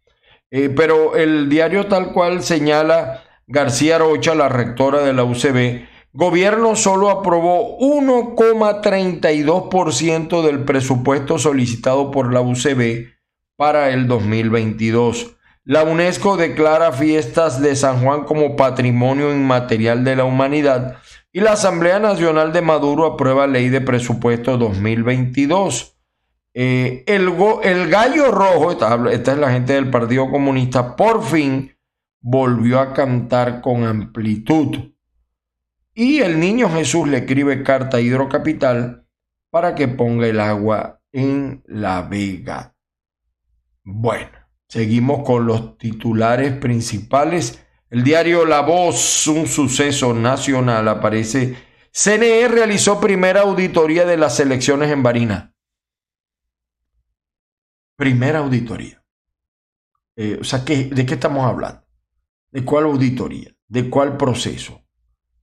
Eh, 0.49 0.69
pero 0.69 1.15
el 1.15 1.49
diario 1.49 1.87
tal 1.87 2.13
cual 2.13 2.43
señala 2.43 3.23
García 3.47 3.97
Rocha, 3.97 4.35
la 4.35 4.49
rectora 4.49 5.01
de 5.01 5.13
la 5.13 5.23
UCB, 5.23 5.85
gobierno 6.13 6.75
solo 6.75 7.09
aprobó 7.09 7.79
1,32% 7.79 10.43
del 10.43 10.65
presupuesto 10.65 11.39
solicitado 11.39 12.11
por 12.11 12.33
la 12.33 12.41
UCB 12.41 13.07
para 13.55 13.91
el 13.91 14.07
2022. 14.07 15.37
La 15.63 15.83
UNESCO 15.83 16.37
declara 16.37 16.91
fiestas 16.91 17.61
de 17.61 17.75
San 17.75 18.03
Juan 18.03 18.23
como 18.23 18.55
patrimonio 18.55 19.31
inmaterial 19.31 20.03
de 20.03 20.15
la 20.15 20.23
humanidad 20.23 20.97
y 21.31 21.39
la 21.39 21.51
Asamblea 21.53 21.99
Nacional 21.99 22.51
de 22.51 22.61
Maduro 22.61 23.05
aprueba 23.05 23.47
ley 23.47 23.69
de 23.69 23.79
presupuesto 23.79 24.57
2022. 24.57 25.95
Eh, 26.53 27.03
el, 27.07 27.33
el, 27.63 27.89
gallo 27.89 28.31
rojo, 28.31 28.71
esta, 28.71 28.99
esta 29.11 29.31
es 29.31 29.37
la 29.37 29.51
gente 29.51 29.73
del 29.73 29.89
Partido 29.89 30.29
Comunista, 30.29 30.97
por 30.97 31.23
fin 31.23 31.77
volvió 32.19 32.79
a 32.79 32.93
cantar 32.93 33.61
con 33.61 33.85
amplitud. 33.85 34.90
Y 35.93 36.19
el 36.19 36.39
niño 36.39 36.69
Jesús 36.69 37.07
le 37.07 37.17
escribe 37.19 37.63
carta 37.63 37.97
a 37.97 38.01
Hidrocapital 38.01 39.05
para 39.49 39.75
que 39.75 39.87
ponga 39.87 40.27
el 40.27 40.39
agua 40.39 41.01
en 41.11 41.63
la 41.67 42.03
vega. 42.03 42.75
Bueno, 43.83 44.31
seguimos 44.67 45.25
con 45.25 45.45
los 45.45 45.77
titulares 45.77 46.53
principales 46.53 47.65
el 47.91 48.05
diario 48.05 48.45
La 48.45 48.61
Voz, 48.61 49.27
un 49.27 49.45
suceso 49.47 50.13
nacional, 50.13 50.87
aparece. 50.87 51.57
CNE 51.91 52.47
realizó 52.47 53.01
primera 53.01 53.41
auditoría 53.41 54.05
de 54.05 54.15
las 54.15 54.39
elecciones 54.39 54.89
en 54.91 55.03
Barina. 55.03 55.53
Primera 57.97 58.39
auditoría. 58.39 59.03
Eh, 60.15 60.37
o 60.39 60.43
sea, 60.45 60.59
¿de 60.59 61.05
qué 61.05 61.13
estamos 61.15 61.45
hablando? 61.45 61.85
¿De 62.49 62.63
cuál 62.63 62.85
auditoría? 62.85 63.53
¿De 63.67 63.89
cuál 63.89 64.15
proceso? 64.15 64.80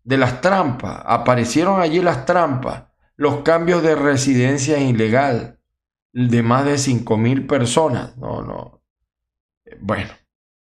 De 0.04 0.16
las 0.16 0.40
trampas. 0.40 1.02
Aparecieron 1.04 1.80
allí 1.80 2.00
las 2.00 2.24
trampas. 2.24 2.84
Los 3.16 3.42
cambios 3.42 3.82
de 3.82 3.94
residencia 3.94 4.78
ilegal 4.78 5.58
de 6.12 6.42
más 6.42 6.64
de 6.64 6.78
5 6.78 7.16
mil 7.16 7.46
personas. 7.46 8.16
No, 8.16 8.42
no. 8.42 8.82
Bueno. 9.80 10.10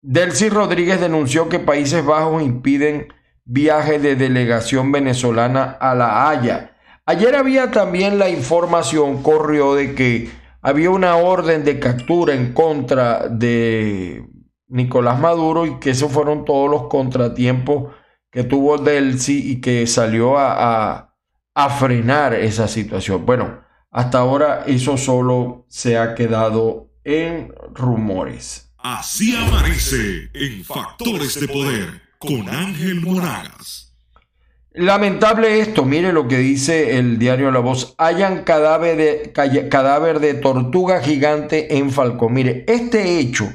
Delcy 0.01 0.49
Rodríguez 0.49 1.01
denunció 1.01 1.49
que 1.49 1.59
Países 1.59 2.05
Bajos 2.05 2.43
impiden 2.43 3.09
viaje 3.45 3.99
de 3.99 4.15
delegación 4.15 4.93
venezolana 4.93 5.65
a 5.65 5.95
La 5.95 6.29
Haya. 6.29 6.77
Ayer 7.07 7.35
había 7.35 7.71
también 7.71 8.19
la 8.19 8.29
información, 8.29 9.23
corrió 9.23 9.75
de 9.75 9.95
que 9.95 10.31
había 10.61 10.91
una 10.91 11.17
orden 11.17 11.65
de 11.65 11.81
captura 11.81 12.35
en 12.35 12.53
contra 12.53 13.29
de 13.29 14.29
Nicolás 14.69 15.19
Maduro 15.19 15.65
y 15.65 15.79
que 15.81 15.91
esos 15.91 16.13
fueron 16.13 16.45
todos 16.45 16.71
los 16.71 16.89
contratiempos 16.89 17.95
que 18.31 18.45
tuvo 18.45 18.79
Delcy 18.79 19.53
y 19.53 19.61
que 19.61 19.87
salió 19.87 20.39
a, 20.39 21.15
a 21.55 21.71
frenar 21.71 22.35
esa 22.35 22.69
situación. 22.69 23.25
Bueno, 23.27 23.63
hasta 23.91 24.19
ahora 24.19 24.65
eso 24.67 24.97
solo 24.97 25.65
se 25.69 25.99
ha 25.99 26.15
quedado 26.15 26.91
en 27.05 27.55
rumores. 27.75 28.73
Así 28.79 29.35
amanece 29.35 30.31
en 30.35 30.65
Factores 30.65 31.41
de 31.41 31.49
Poder 31.49 32.03
con 32.19 32.49
Ángel 32.49 33.01
Moragas. 33.01 33.89
Lamentable 34.73 35.61
esto, 35.61 35.85
mire 35.85 36.13
lo 36.13 36.29
que 36.29 36.39
dice 36.39 36.99
el 36.99 37.19
diario 37.19 37.51
La 37.51 37.59
Voz. 37.59 37.95
Hayan 37.99 38.45
cadáver 38.45 38.97
de, 38.97 39.69
cadáver 39.69 40.21
de 40.21 40.35
tortuga 40.35 41.03
gigante 41.03 41.79
en 41.79 41.91
Falcón. 41.91 42.35
Mire, 42.35 42.65
este 42.69 43.19
hecho 43.19 43.51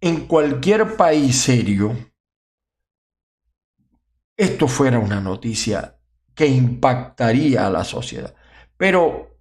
en 0.00 0.26
cualquier 0.26 0.96
país 0.96 1.36
serio, 1.36 1.96
esto 4.36 4.68
fuera 4.68 4.98
una 4.98 5.20
noticia 5.20 5.96
que 6.34 6.46
impactaría 6.46 7.66
a 7.66 7.70
la 7.70 7.84
sociedad. 7.84 8.34
Pero, 8.76 9.38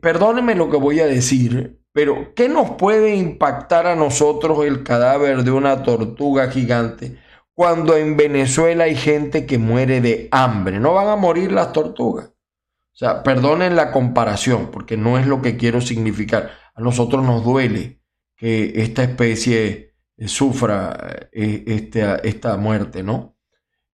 perdónenme 0.00 0.54
lo 0.54 0.70
que 0.70 0.78
voy 0.78 1.00
a 1.00 1.06
decir, 1.06 1.78
Pero, 1.92 2.34
¿qué 2.36 2.48
nos 2.48 2.72
puede 2.72 3.16
impactar 3.16 3.86
a 3.88 3.96
nosotros 3.96 4.64
el 4.64 4.84
cadáver 4.84 5.42
de 5.42 5.50
una 5.50 5.82
tortuga 5.82 6.48
gigante 6.48 7.18
cuando 7.52 7.96
en 7.96 8.16
Venezuela 8.16 8.84
hay 8.84 8.94
gente 8.94 9.44
que 9.44 9.58
muere 9.58 10.00
de 10.00 10.28
hambre? 10.30 10.78
No 10.78 10.94
van 10.94 11.08
a 11.08 11.16
morir 11.16 11.50
las 11.50 11.72
tortugas. 11.72 12.28
O 12.28 12.96
sea, 13.00 13.22
perdonen 13.24 13.74
la 13.76 13.90
comparación, 13.92 14.70
porque 14.70 14.96
no 14.96 15.18
es 15.18 15.26
lo 15.26 15.42
que 15.42 15.56
quiero 15.56 15.80
significar. 15.80 16.50
A 16.74 16.80
nosotros 16.80 17.24
nos 17.24 17.44
duele 17.44 18.00
que 18.36 18.72
esta 18.76 19.02
especie 19.02 19.94
sufra 20.26 21.28
eh, 21.32 21.64
esta, 21.66 22.16
esta 22.16 22.56
muerte, 22.56 23.02
¿no? 23.02 23.36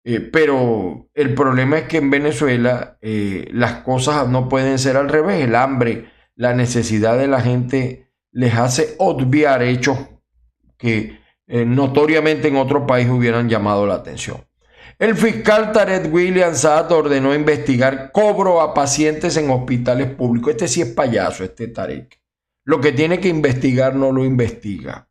Eh, 0.07 0.19
pero 0.19 1.09
el 1.15 1.33
problema 1.33 1.79
es 1.79 1.87
que 1.87 1.97
en 1.97 2.11
Venezuela 2.11 2.99
eh, 3.01 3.49
las 3.51 3.81
cosas 3.81 4.29
no 4.29 4.47
pueden 4.47 4.77
ser 4.77 4.97
al 4.97 5.09
revés. 5.09 5.43
El 5.43 5.55
hambre, 5.55 6.11
la 6.35 6.53
necesidad 6.53 7.17
de 7.17 7.27
la 7.27 7.41
gente 7.41 8.11
les 8.31 8.53
hace 8.53 8.93
obviar 8.99 9.63
hechos 9.63 9.97
que 10.77 11.17
eh, 11.47 11.65
notoriamente 11.65 12.49
en 12.49 12.57
otro 12.57 12.85
país 12.85 13.09
hubieran 13.09 13.49
llamado 13.49 13.87
la 13.87 13.95
atención. 13.95 14.45
El 14.99 15.15
fiscal 15.15 15.71
Tarek 15.71 16.13
Williams 16.13 16.59
Saad 16.59 16.91
ordenó 16.91 17.33
investigar 17.33 18.11
cobro 18.11 18.61
a 18.61 18.75
pacientes 18.75 19.35
en 19.37 19.49
hospitales 19.49 20.11
públicos. 20.11 20.51
Este 20.51 20.67
sí 20.67 20.81
es 20.81 20.89
payaso, 20.89 21.43
este 21.43 21.67
Tarek. 21.67 22.21
Lo 22.63 22.79
que 22.79 22.91
tiene 22.91 23.19
que 23.19 23.27
investigar 23.27 23.95
no 23.95 24.11
lo 24.11 24.23
investiga. 24.23 25.09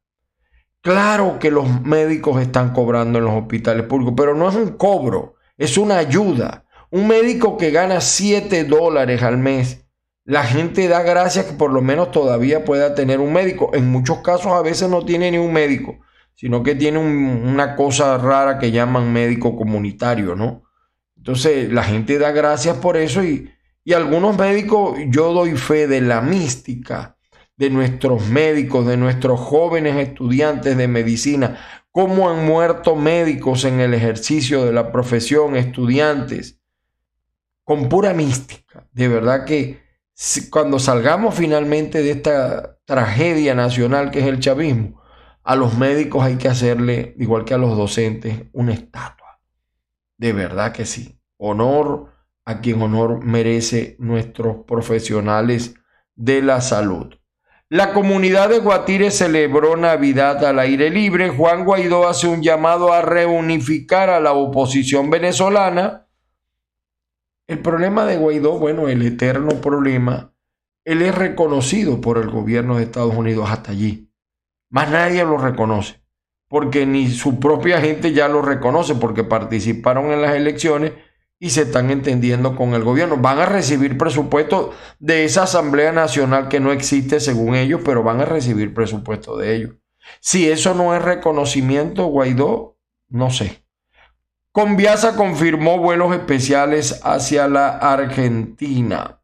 Claro 0.84 1.38
que 1.38 1.50
los 1.50 1.80
médicos 1.80 2.42
están 2.42 2.74
cobrando 2.74 3.18
en 3.18 3.24
los 3.24 3.32
hospitales 3.32 3.86
públicos, 3.86 4.12
pero 4.14 4.34
no 4.34 4.50
es 4.50 4.54
un 4.54 4.76
cobro, 4.76 5.36
es 5.56 5.78
una 5.78 5.96
ayuda. 5.96 6.66
Un 6.90 7.08
médico 7.08 7.56
que 7.56 7.70
gana 7.70 8.02
7 8.02 8.64
dólares 8.64 9.22
al 9.22 9.38
mes, 9.38 9.86
la 10.26 10.44
gente 10.44 10.86
da 10.86 11.00
gracias 11.00 11.46
que 11.46 11.54
por 11.54 11.72
lo 11.72 11.80
menos 11.80 12.10
todavía 12.10 12.66
pueda 12.66 12.94
tener 12.94 13.20
un 13.20 13.32
médico. 13.32 13.70
En 13.72 13.90
muchos 13.90 14.18
casos 14.18 14.52
a 14.52 14.60
veces 14.60 14.90
no 14.90 15.06
tiene 15.06 15.30
ni 15.30 15.38
un 15.38 15.54
médico, 15.54 16.00
sino 16.34 16.62
que 16.62 16.74
tiene 16.74 16.98
una 16.98 17.76
cosa 17.76 18.18
rara 18.18 18.58
que 18.58 18.70
llaman 18.70 19.10
médico 19.10 19.56
comunitario, 19.56 20.34
¿no? 20.34 20.64
Entonces 21.16 21.72
la 21.72 21.82
gente 21.82 22.18
da 22.18 22.30
gracias 22.30 22.76
por 22.76 22.98
eso 22.98 23.24
y, 23.24 23.50
y 23.84 23.94
algunos 23.94 24.36
médicos, 24.36 24.98
yo 25.08 25.32
doy 25.32 25.56
fe 25.56 25.86
de 25.86 26.02
la 26.02 26.20
mística 26.20 27.13
de 27.56 27.70
nuestros 27.70 28.28
médicos, 28.28 28.87
de 28.87 28.96
nuestros 28.96 29.38
jóvenes 29.38 29.96
estudiantes 29.96 30.76
de 30.76 30.88
medicina, 30.88 31.58
cómo 31.90 32.28
han 32.28 32.44
muerto 32.44 32.96
médicos 32.96 33.64
en 33.64 33.80
el 33.80 33.94
ejercicio 33.94 34.64
de 34.64 34.73
la 34.73 34.90
profesión, 34.90 35.56
estudiantes, 35.56 36.61
con 37.62 37.88
pura 37.88 38.12
mística. 38.12 38.88
De 38.92 39.08
verdad 39.08 39.44
que 39.44 39.82
cuando 40.50 40.78
salgamos 40.78 41.34
finalmente 41.34 42.02
de 42.02 42.11
esta 42.11 42.78
tragedia 42.84 43.54
nacional 43.54 44.11
que 44.11 44.20
es 44.20 44.26
el 44.26 44.40
chavismo, 44.40 45.00
a 45.44 45.56
los 45.56 45.76
médicos 45.76 46.25
hay 46.25 46.37
que 46.37 46.49
hacerle, 46.49 47.14
igual 47.18 47.44
que 47.44 47.54
a 47.54 47.58
los 47.58 47.76
docentes, 47.76 48.44
una 48.52 48.73
estatua. 48.73 49.40
De 50.16 50.32
verdad 50.32 50.73
que 50.73 50.87
sí. 50.87 51.20
Honor 51.37 52.12
a 52.44 52.61
quien 52.61 52.80
honor 52.82 53.25
merece 53.25 53.96
nuestros 53.99 54.64
profesionales 54.66 55.75
de 56.14 56.42
la 56.42 56.61
salud. 56.61 57.14
La 57.75 57.93
comunidad 57.93 58.50
de 58.50 58.61
Guatire 58.61 59.11
celebró 59.11 59.76
Navidad 59.76 60.45
al 60.45 60.61
aire 60.61 60.90
libre. 60.90 61.31
Juan 61.31 61.64
Guaidó 61.64 62.07
hace 62.07 62.28
un 62.28 62.40
llamado 62.40 62.93
a 62.93 63.02
reunificar 63.02 64.11
a 64.11 64.21
la 64.21 64.33
oposición 64.33 65.11
venezolana. 65.11 66.07
El 67.49 67.59
problema 67.59 68.04
de 68.04 68.16
Guaidó, 68.16 68.61
bueno, 68.61 68.87
el 68.87 69.02
eterno 69.02 69.61
problema, 69.61 70.37
él 70.85 71.02
es 71.02 71.16
reconocido 71.16 72.00
por 72.00 72.19
el 72.19 72.31
gobierno 72.31 72.76
de 72.76 72.85
Estados 72.85 73.16
Unidos 73.16 73.50
hasta 73.50 73.73
allí. 73.73 74.09
Más 74.71 74.88
nadie 74.88 75.25
lo 75.25 75.37
reconoce, 75.37 76.00
porque 76.49 76.87
ni 76.87 77.08
su 77.08 77.41
propia 77.41 77.80
gente 77.80 78.13
ya 78.13 78.28
lo 78.28 78.41
reconoce, 78.41 78.95
porque 78.95 79.25
participaron 79.25 80.13
en 80.13 80.23
las 80.23 80.37
elecciones 80.37 80.93
y 81.38 81.50
se 81.50 81.62
están 81.62 81.90
entendiendo 81.90 82.56
con 82.56 82.75
el 82.75 82.84
gobierno. 82.84 83.16
Van 83.16 83.38
a 83.38 83.47
recibir 83.47 83.99
presupuesto 83.99 84.73
de 84.99 85.25
esa 85.25 85.44
Asamblea 85.44 85.92
Nacional 85.92 86.49
que 86.49 86.60
no 86.60 86.73
existe 86.73 87.20
según 87.20 87.54
ellos, 87.54 87.80
pero 87.84 88.02
van 88.02 88.20
a 88.20 88.25
recibir 88.25 88.73
presupuesto 88.73 89.36
de 89.36 89.56
ellos. 89.56 89.70
Si 90.20 90.49
eso 90.49 90.75
no 90.75 90.94
es 90.94 91.02
reconocimiento, 91.02 92.06
Guaidó, 92.06 92.78
no 93.08 93.30
sé. 93.30 93.64
Conviasa 94.52 95.16
confirmó 95.16 95.78
vuelos 95.78 96.14
especiales 96.14 97.00
hacia 97.02 97.49
la 97.49 97.70
Argentina. 97.70 99.20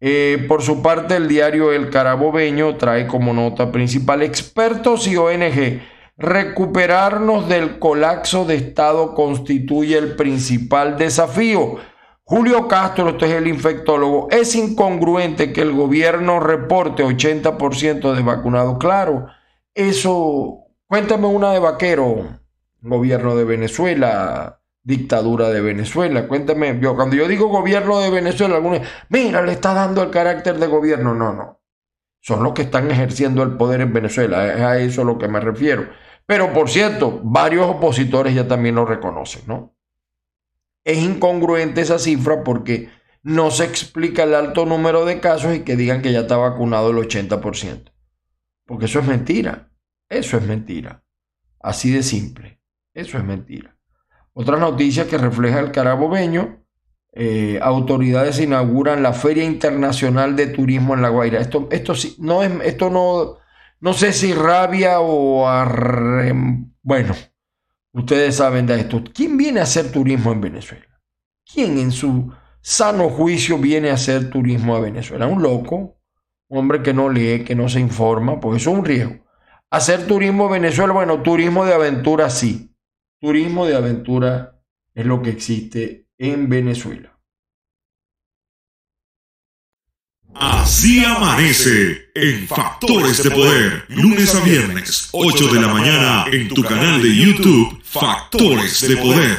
Eh, 0.00 0.44
por 0.46 0.62
su 0.62 0.80
parte, 0.80 1.16
el 1.16 1.26
diario 1.26 1.72
El 1.72 1.90
Carabobeño 1.90 2.76
trae 2.76 3.08
como 3.08 3.32
nota 3.32 3.72
principal 3.72 4.22
expertos 4.22 5.08
y 5.08 5.16
ONG 5.16 5.80
Recuperarnos 6.20 7.48
del 7.48 7.78
colapso 7.78 8.44
de 8.44 8.56
Estado 8.56 9.14
constituye 9.14 9.96
el 9.96 10.16
principal 10.16 10.98
desafío. 10.98 11.76
Julio 12.24 12.66
Castro, 12.66 13.10
este 13.10 13.26
es 13.26 13.32
el 13.34 13.46
infectólogo, 13.46 14.26
es 14.32 14.56
incongruente 14.56 15.52
que 15.52 15.62
el 15.62 15.70
gobierno 15.70 16.40
reporte 16.40 17.04
80% 17.04 18.14
de 18.14 18.22
vacunados. 18.22 18.78
Claro, 18.78 19.28
eso, 19.74 20.64
cuéntame 20.88 21.28
una 21.28 21.52
de 21.52 21.60
vaquero, 21.60 22.40
gobierno 22.80 23.36
de 23.36 23.44
Venezuela, 23.44 24.60
dictadura 24.82 25.50
de 25.50 25.60
Venezuela. 25.60 26.26
Cuéntame, 26.26 26.80
yo 26.80 26.96
cuando 26.96 27.14
yo 27.14 27.28
digo 27.28 27.46
gobierno 27.46 28.00
de 28.00 28.10
Venezuela, 28.10 28.56
algunos, 28.56 28.80
mira, 29.08 29.40
le 29.42 29.52
está 29.52 29.72
dando 29.72 30.02
el 30.02 30.10
carácter 30.10 30.58
de 30.58 30.66
gobierno. 30.66 31.14
No, 31.14 31.32
no. 31.32 31.60
Son 32.20 32.42
los 32.42 32.54
que 32.54 32.62
están 32.62 32.90
ejerciendo 32.90 33.44
el 33.44 33.56
poder 33.56 33.82
en 33.82 33.92
Venezuela. 33.92 34.52
Es 34.52 34.60
a 34.60 34.78
eso 34.78 35.02
a 35.02 35.04
lo 35.04 35.16
que 35.16 35.28
me 35.28 35.38
refiero. 35.38 35.86
Pero 36.28 36.52
por 36.52 36.68
cierto, 36.68 37.22
varios 37.24 37.66
opositores 37.66 38.34
ya 38.34 38.46
también 38.46 38.74
lo 38.74 38.84
reconocen, 38.84 39.44
¿no? 39.46 39.74
Es 40.84 40.98
incongruente 40.98 41.80
esa 41.80 41.98
cifra 41.98 42.44
porque 42.44 42.90
no 43.22 43.50
se 43.50 43.64
explica 43.64 44.24
el 44.24 44.34
alto 44.34 44.66
número 44.66 45.06
de 45.06 45.20
casos 45.20 45.56
y 45.56 45.60
que 45.60 45.74
digan 45.74 46.02
que 46.02 46.12
ya 46.12 46.20
está 46.20 46.36
vacunado 46.36 46.90
el 46.90 46.98
80%. 46.98 47.92
Porque 48.66 48.84
eso 48.84 48.98
es 48.98 49.06
mentira. 49.06 49.70
Eso 50.10 50.36
es 50.36 50.42
mentira. 50.42 51.02
Así 51.60 51.90
de 51.90 52.02
simple. 52.02 52.60
Eso 52.92 53.16
es 53.16 53.24
mentira. 53.24 53.78
Otra 54.34 54.58
noticia 54.58 55.08
que 55.08 55.16
refleja 55.16 55.60
el 55.60 55.72
carabobeño. 55.72 56.62
Eh, 57.14 57.58
autoridades 57.62 58.38
inauguran 58.38 59.02
la 59.02 59.14
Feria 59.14 59.44
Internacional 59.44 60.36
de 60.36 60.48
Turismo 60.48 60.92
en 60.92 61.00
La 61.00 61.08
Guaira. 61.08 61.40
Esto, 61.40 61.68
esto, 61.70 61.94
no, 62.18 62.42
es, 62.42 62.52
esto 62.64 62.90
no, 62.90 63.37
no 63.80 63.92
sé 63.92 64.12
si 64.12 64.32
rabia 64.34 65.00
o 65.00 65.46
Bueno, 66.82 67.14
ustedes 67.92 68.36
saben 68.36 68.66
de 68.66 68.80
esto. 68.80 69.02
¿Quién 69.14 69.36
viene 69.36 69.60
a 69.60 69.64
hacer 69.64 69.92
turismo 69.92 70.32
en 70.32 70.40
Venezuela? 70.40 71.00
¿Quién 71.44 71.78
en 71.78 71.92
su 71.92 72.32
sano 72.60 73.08
juicio 73.08 73.58
viene 73.58 73.90
a 73.90 73.94
hacer 73.94 74.30
turismo 74.30 74.76
a 74.76 74.80
Venezuela? 74.80 75.26
Un 75.26 75.42
loco, 75.42 76.00
un 76.48 76.58
hombre 76.58 76.82
que 76.82 76.92
no 76.92 77.08
lee, 77.08 77.44
que 77.44 77.54
no 77.54 77.68
se 77.68 77.80
informa, 77.80 78.40
porque 78.40 78.58
eso 78.58 78.70
es 78.70 78.78
un 78.78 78.84
riesgo. 78.84 79.24
Hacer 79.70 80.06
turismo 80.06 80.46
en 80.46 80.62
Venezuela, 80.62 80.92
bueno, 80.92 81.22
turismo 81.22 81.64
de 81.64 81.74
aventura 81.74 82.30
sí. 82.30 82.74
Turismo 83.20 83.66
de 83.66 83.76
aventura 83.76 84.60
es 84.94 85.06
lo 85.06 85.22
que 85.22 85.30
existe 85.30 86.08
en 86.18 86.48
Venezuela. 86.48 87.17
Así 90.34 91.04
amanece 91.04 92.10
en 92.14 92.46
Factores 92.46 93.22
de 93.22 93.30
Poder, 93.30 93.84
lunes 93.88 94.34
a 94.34 94.44
viernes, 94.44 95.08
8 95.12 95.54
de 95.54 95.60
la 95.60 95.68
mañana, 95.68 96.26
en 96.30 96.48
tu 96.48 96.62
canal 96.62 97.02
de 97.02 97.16
YouTube, 97.16 97.80
Factores 97.82 98.86
de 98.86 98.96
Poder. 98.98 99.36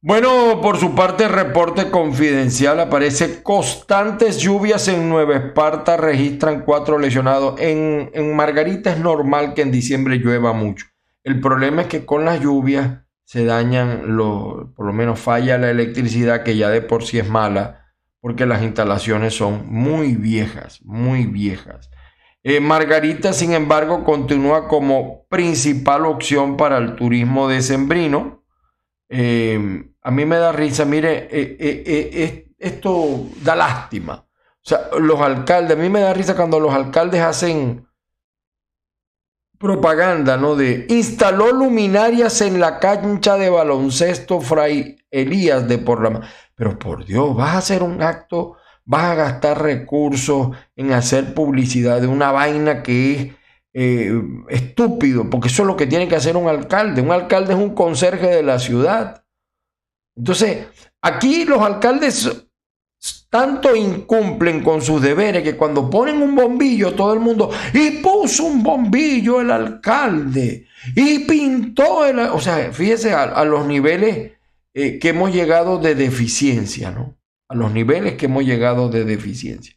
Bueno, 0.00 0.60
por 0.60 0.78
su 0.78 0.94
parte, 0.94 1.26
reporte 1.26 1.90
confidencial 1.90 2.78
aparece 2.78 3.42
constantes 3.42 4.38
lluvias 4.38 4.86
en 4.88 5.08
Nueva 5.08 5.36
Esparta, 5.36 5.96
registran 5.96 6.62
cuatro 6.62 6.98
lesionados. 6.98 7.58
En, 7.58 8.10
en 8.12 8.36
Margarita 8.36 8.92
es 8.92 8.98
normal 8.98 9.54
que 9.54 9.62
en 9.62 9.72
diciembre 9.72 10.18
llueva 10.18 10.52
mucho. 10.52 10.86
El 11.24 11.40
problema 11.40 11.82
es 11.82 11.88
que 11.88 12.04
con 12.04 12.24
las 12.24 12.40
lluvias 12.40 13.00
se 13.24 13.44
dañan, 13.44 14.16
lo, 14.16 14.72
por 14.76 14.86
lo 14.86 14.92
menos 14.92 15.18
falla 15.18 15.58
la 15.58 15.70
electricidad, 15.70 16.44
que 16.44 16.56
ya 16.56 16.68
de 16.68 16.82
por 16.82 17.04
sí 17.04 17.18
es 17.18 17.28
mala 17.28 17.87
porque 18.20 18.46
las 18.46 18.62
instalaciones 18.62 19.34
son 19.34 19.72
muy 19.72 20.14
viejas, 20.14 20.80
muy 20.84 21.26
viejas. 21.26 21.90
Eh, 22.42 22.60
Margarita, 22.60 23.32
sin 23.32 23.52
embargo, 23.52 24.04
continúa 24.04 24.68
como 24.68 25.26
principal 25.28 26.06
opción 26.06 26.56
para 26.56 26.78
el 26.78 26.96
turismo 26.96 27.48
decembrino. 27.48 28.44
Eh, 29.08 29.84
a 30.02 30.10
mí 30.10 30.24
me 30.24 30.36
da 30.36 30.52
risa, 30.52 30.84
mire, 30.84 31.28
eh, 31.30 32.52
esto 32.58 33.26
da 33.42 33.54
lástima. 33.54 34.14
O 34.14 34.68
sea, 34.68 34.90
los 34.98 35.20
alcaldes, 35.20 35.76
a 35.76 35.80
mí 35.80 35.88
me 35.88 36.00
da 36.00 36.12
risa 36.12 36.36
cuando 36.36 36.60
los 36.60 36.74
alcaldes 36.74 37.20
hacen 37.20 37.88
propaganda, 39.58 40.36
¿no? 40.36 40.54
De 40.54 40.86
instaló 40.88 41.52
luminarias 41.52 42.40
en 42.40 42.60
la 42.60 42.78
cancha 42.78 43.36
de 43.36 43.50
baloncesto 43.50 44.40
Fray 44.40 44.96
Elías 45.10 45.68
de 45.68 45.78
Porlama. 45.78 46.28
Pero 46.58 46.78
por 46.78 47.04
Dios, 47.04 47.34
vas 47.36 47.54
a 47.54 47.58
hacer 47.58 47.82
un 47.82 48.02
acto, 48.02 48.56
vas 48.84 49.04
a 49.04 49.14
gastar 49.14 49.62
recursos 49.62 50.50
en 50.76 50.92
hacer 50.92 51.32
publicidad 51.32 52.00
de 52.00 52.08
una 52.08 52.32
vaina 52.32 52.82
que 52.82 53.12
es 53.12 53.32
eh, 53.72 54.12
estúpido, 54.48 55.30
porque 55.30 55.48
eso 55.48 55.62
es 55.62 55.68
lo 55.68 55.76
que 55.76 55.86
tiene 55.86 56.08
que 56.08 56.16
hacer 56.16 56.36
un 56.36 56.48
alcalde. 56.48 57.00
Un 57.00 57.12
alcalde 57.12 57.54
es 57.54 57.58
un 57.58 57.74
conserje 57.74 58.26
de 58.26 58.42
la 58.42 58.58
ciudad. 58.58 59.24
Entonces, 60.16 60.66
aquí 61.00 61.44
los 61.44 61.62
alcaldes 61.62 62.48
tanto 63.30 63.76
incumplen 63.76 64.62
con 64.64 64.82
sus 64.82 65.00
deberes 65.00 65.42
que 65.42 65.56
cuando 65.56 65.88
ponen 65.88 66.20
un 66.22 66.34
bombillo 66.34 66.94
todo 66.94 67.12
el 67.12 67.20
mundo 67.20 67.50
y 67.72 67.90
puso 68.02 68.44
un 68.44 68.62
bombillo 68.62 69.40
el 69.40 69.50
alcalde 69.50 70.66
y 70.96 71.20
pintó 71.20 72.06
el 72.06 72.18
o 72.18 72.40
sea 72.40 72.72
fíjese 72.72 73.12
a, 73.12 73.44
los 73.44 73.66
niveles 73.66 74.32
eh, 74.80 75.00
que 75.00 75.08
hemos 75.08 75.32
llegado 75.32 75.78
de 75.78 75.96
deficiencia 75.96 76.92
no 76.92 77.16
a 77.48 77.56
los 77.56 77.72
niveles 77.72 78.14
que 78.14 78.26
hemos 78.26 78.44
llegado 78.44 78.88
de 78.88 79.04
deficiencia. 79.04 79.74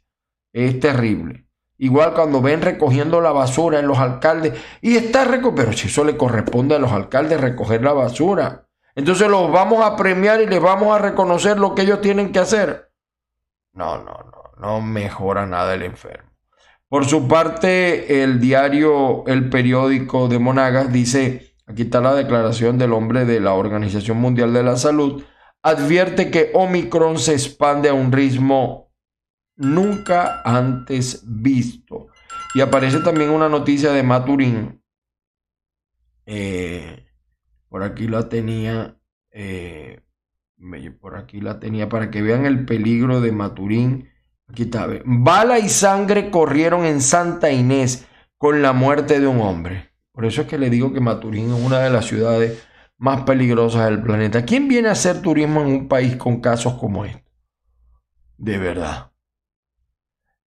Es 0.54 0.80
terrible. 0.80 1.48
Igual 1.80 2.14
cuando 2.14 2.40
ven 2.40 2.62
recogiendo 2.62 3.20
la 3.20 3.32
basura 3.32 3.80
en 3.80 3.88
los 3.88 3.98
alcaldes 3.98 4.54
y 4.80 4.98
está 4.98 5.26
pero 5.56 5.74
si 5.74 5.88
eso 5.88 6.04
le 6.04 6.18
corresponde 6.18 6.76
a 6.76 6.80
los 6.80 6.92
alcaldes 6.92 7.42
recoger 7.42 7.82
la 7.82 7.94
basura. 7.94 8.68
Entonces 8.94 9.28
los 9.28 9.52
vamos 9.52 9.84
a 9.84 9.96
premiar 9.96 10.40
y 10.40 10.46
les 10.46 10.62
vamos 10.62 10.96
a 10.96 11.00
reconocer 11.00 11.58
lo 11.58 11.74
que 11.74 11.82
ellos 11.82 12.02
tienen 12.02 12.32
que 12.32 12.38
hacer. 12.38 12.92
No, 13.74 13.98
no, 13.98 14.04
no, 14.04 14.52
no 14.60 14.82
mejora 14.82 15.48
nada 15.48 15.74
el 15.74 15.82
enfermo. 15.82 16.30
Por 16.88 17.06
su 17.06 17.28
parte, 17.28 18.22
el 18.22 18.40
diario 18.40 19.26
El 19.26 19.50
Periódico 19.50 20.28
de 20.28 20.38
Monagas 20.38 20.94
dice, 20.94 21.51
aquí 21.72 21.84
está 21.84 22.02
la 22.02 22.14
declaración 22.14 22.78
del 22.78 22.94
hombre 22.94 23.26
de 23.26 23.40
la 23.40 23.54
Organización 23.54 24.18
Mundial 24.18 24.54
de 24.54 24.64
la 24.64 24.76
Salud, 24.78 25.24
advierte 25.64 26.30
que 26.30 26.52
Omicron 26.54 27.18
se 27.18 27.34
expande 27.34 27.90
a 27.90 27.94
un 27.94 28.12
ritmo 28.12 28.92
nunca 29.56 30.42
antes 30.44 31.24
visto. 31.26 32.08
Y 32.54 32.62
aparece 32.62 33.00
también 33.00 33.30
una 33.30 33.48
noticia 33.48 33.92
de 33.92 34.04
Maturín. 34.04 34.84
Eh, 36.26 37.08
por 37.70 37.84
aquí 37.84 38.08
la 38.08 38.28
tenía. 38.28 38.98
Eh, 39.32 40.02
por 41.00 41.16
aquí 41.16 41.42
la 41.42 41.60
tenía 41.60 41.90
para 41.90 42.12
que 42.12 42.22
vean 42.22 42.46
el 42.46 42.66
peligro 42.66 43.22
de 43.22 43.32
Maturín. 43.32 44.10
Aquí 44.50 44.64
está. 44.64 44.88
Bala 45.06 45.60
y 45.60 45.70
sangre 45.70 46.30
corrieron 46.30 46.86
en 46.86 47.02
Santa 47.02 47.52
Inés 47.52 48.08
con 48.38 48.62
la 48.62 48.74
muerte 48.74 49.22
de 49.22 49.28
un 49.28 49.40
hombre. 49.40 49.91
Por 50.12 50.26
eso 50.26 50.42
es 50.42 50.48
que 50.48 50.58
le 50.58 50.70
digo 50.70 50.94
que 50.94 51.00
Maturín 51.00 51.54
es 51.54 51.66
una 51.66 51.80
de 51.80 51.90
las 51.90 52.06
ciudades 52.06 52.68
más 52.98 53.22
peligrosas 53.22 53.86
del 53.86 54.02
planeta. 54.02 54.46
¿Quién 54.46 54.68
viene 54.68 54.90
a 54.90 54.92
hacer 54.92 55.22
turismo 55.22 55.62
en 55.62 55.68
un 55.68 55.88
país 55.88 56.16
con 56.18 56.42
casos 56.42 56.74
como 56.74 57.06
este? 57.06 57.24
De 58.38 58.58
verdad. 58.58 59.12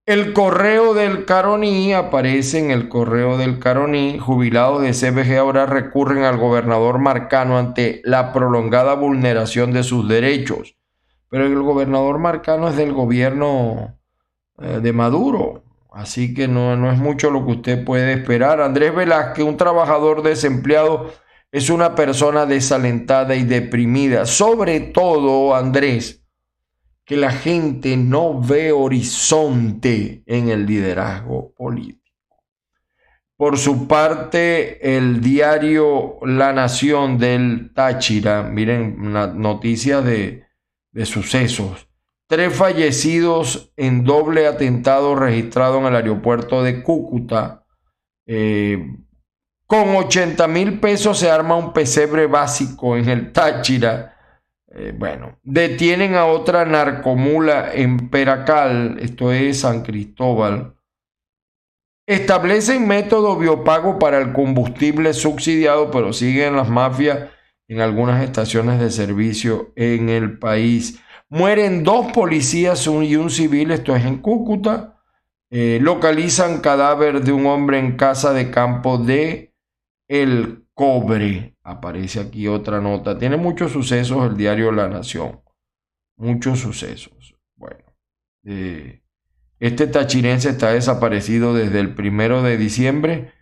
El 0.06 0.34
correo 0.34 0.92
del 0.92 1.24
Caroní 1.24 1.94
aparece 1.94 2.58
en 2.58 2.70
el 2.70 2.90
correo 2.90 3.38
del 3.38 3.58
Caroní. 3.58 4.18
Jubilados 4.18 4.82
de 4.82 4.92
CBG 4.92 5.38
ahora 5.38 5.64
recurren 5.64 6.24
al 6.24 6.36
gobernador 6.36 6.98
Marcano 6.98 7.56
ante 7.58 8.02
la 8.04 8.30
prolongada 8.30 8.94
vulneración 8.96 9.72
de 9.72 9.82
sus 9.82 10.06
derechos. 10.06 10.76
Pero 11.30 11.46
el 11.46 11.58
gobernador 11.62 12.18
Marcano 12.18 12.68
es 12.68 12.76
del 12.76 12.92
gobierno 12.92 13.98
eh, 14.58 14.80
de 14.82 14.92
Maduro. 14.92 15.53
Así 15.94 16.34
que 16.34 16.48
no, 16.48 16.76
no 16.76 16.90
es 16.90 16.98
mucho 16.98 17.30
lo 17.30 17.46
que 17.46 17.52
usted 17.52 17.84
puede 17.84 18.12
esperar. 18.14 18.60
Andrés 18.60 18.94
Velázquez, 18.94 19.44
un 19.44 19.56
trabajador 19.56 20.22
desempleado, 20.22 21.12
es 21.52 21.70
una 21.70 21.94
persona 21.94 22.46
desalentada 22.46 23.36
y 23.36 23.44
deprimida. 23.44 24.26
Sobre 24.26 24.80
todo, 24.80 25.54
Andrés 25.54 26.24
que 27.04 27.16
la 27.16 27.30
gente 27.30 27.96
no 27.96 28.40
ve 28.40 28.72
horizonte 28.72 30.22
en 30.26 30.48
el 30.48 30.66
liderazgo 30.66 31.52
político. 31.52 32.02
Por 33.36 33.58
su 33.58 33.86
parte, 33.86 34.96
el 34.96 35.20
diario 35.20 36.18
La 36.22 36.52
Nación 36.52 37.18
del 37.18 37.72
Táchira, 37.74 38.44
miren, 38.44 38.96
una 39.00 39.26
noticia 39.26 40.00
de, 40.00 40.46
sucesos. 41.04 41.88
Tres 42.26 42.54
fallecidos 42.54 43.72
en 43.76 44.04
doble 44.04 44.46
atentado 44.46 45.14
registrado 45.14 45.78
en 45.78 45.86
el 45.86 45.96
aeropuerto 45.96 46.62
de 46.62 46.82
Cúcuta. 46.82 47.64
Eh, 48.26 48.96
con 49.66 49.96
80 49.96 50.46
mil 50.48 50.80
pesos 50.80 51.18
se 51.18 51.30
arma 51.30 51.56
un 51.56 51.72
pesebre 51.72 52.26
básico 52.26 52.96
en 52.96 53.08
el 53.08 53.32
Táchira 53.32 54.14
eh, 54.76 54.92
bueno, 54.96 55.38
detienen 55.44 56.16
a 56.16 56.26
otra 56.26 56.64
narcomula 56.64 57.72
en 57.72 58.10
Peracal, 58.10 58.96
esto 59.00 59.32
es 59.32 59.60
San 59.60 59.82
Cristóbal. 59.82 60.74
Establecen 62.06 62.88
método 62.88 63.38
biopago 63.38 64.00
para 64.00 64.18
el 64.18 64.32
combustible 64.32 65.12
subsidiado, 65.14 65.92
pero 65.92 66.12
siguen 66.12 66.56
las 66.56 66.68
mafias 66.68 67.30
en 67.68 67.80
algunas 67.80 68.24
estaciones 68.24 68.80
de 68.80 68.90
servicio 68.90 69.72
en 69.76 70.08
el 70.08 70.38
país. 70.40 71.00
Mueren 71.34 71.82
dos 71.82 72.12
policías 72.12 72.86
y 72.86 73.16
un 73.16 73.28
civil, 73.28 73.72
esto 73.72 73.96
es 73.96 74.04
en 74.04 74.18
Cúcuta. 74.18 75.02
Eh, 75.50 75.80
localizan 75.82 76.60
cadáver 76.60 77.22
de 77.22 77.32
un 77.32 77.46
hombre 77.46 77.80
en 77.80 77.96
casa 77.96 78.32
de 78.32 78.52
campo 78.52 78.98
de 78.98 79.52
El 80.06 80.68
Cobre. 80.74 81.56
Aparece 81.64 82.20
aquí 82.20 82.46
otra 82.46 82.80
nota. 82.80 83.18
Tiene 83.18 83.36
muchos 83.36 83.72
sucesos 83.72 84.30
el 84.30 84.36
diario 84.36 84.70
La 84.70 84.86
Nación. 84.86 85.40
Muchos 86.16 86.60
sucesos. 86.60 87.34
Bueno. 87.56 87.82
Eh, 88.44 89.02
este 89.58 89.88
tachirense 89.88 90.50
está 90.50 90.70
desaparecido 90.70 91.52
desde 91.52 91.80
el 91.80 91.96
primero 91.96 92.44
de 92.44 92.56
diciembre, 92.56 93.32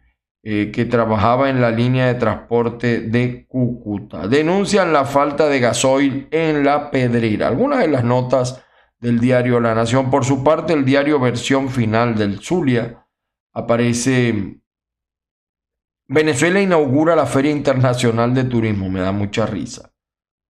eh, 0.45 0.73
que 0.73 0.85
trabajaba 0.85 1.51
en 1.51 1.61
la 1.61 1.71
línea 1.71 2.07
de 2.07 2.15
transporte 2.15 3.01
de 3.01 3.47
Cúcuta. 3.47 4.27
Denuncian 4.27 4.93
la 4.93 5.05
falta 5.05 5.49
de 5.49 5.61
gasoil 5.61 6.29
en 6.33 6.65
la 6.65 6.91
pedrera. 6.91 7.47
Algunas 7.47 7.79
de 7.79 7.89
las 7.89 8.03
notas 8.03 8.65
del 8.99 9.21
diario 9.21 9.61
La 9.61 9.75
Nación. 9.75 10.11
Por 10.11 10.25
su 10.25 10.43
parte, 10.43 10.73
el 10.73 10.85
diario 10.85 11.21
Versión 11.21 11.69
Final 11.69 12.17
del 12.17 12.41
Zulia 12.41 13.07
aparece 13.53 14.63
Venezuela 16.09 16.61
inaugura 16.61 17.17
la 17.17 17.27
Feria 17.27 17.51
Internacional 17.51 18.35
de 18.35 18.45
Turismo. 18.45 18.89
Me 18.89 19.01
da 19.01 19.13
mucha 19.13 19.47
risa. 19.47 19.93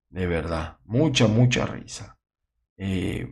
De 0.08 0.26
verdad. 0.26 0.78
Mucha, 0.84 1.26
mucha 1.28 1.66
risa. 1.66 2.18
Eh, 2.76 3.30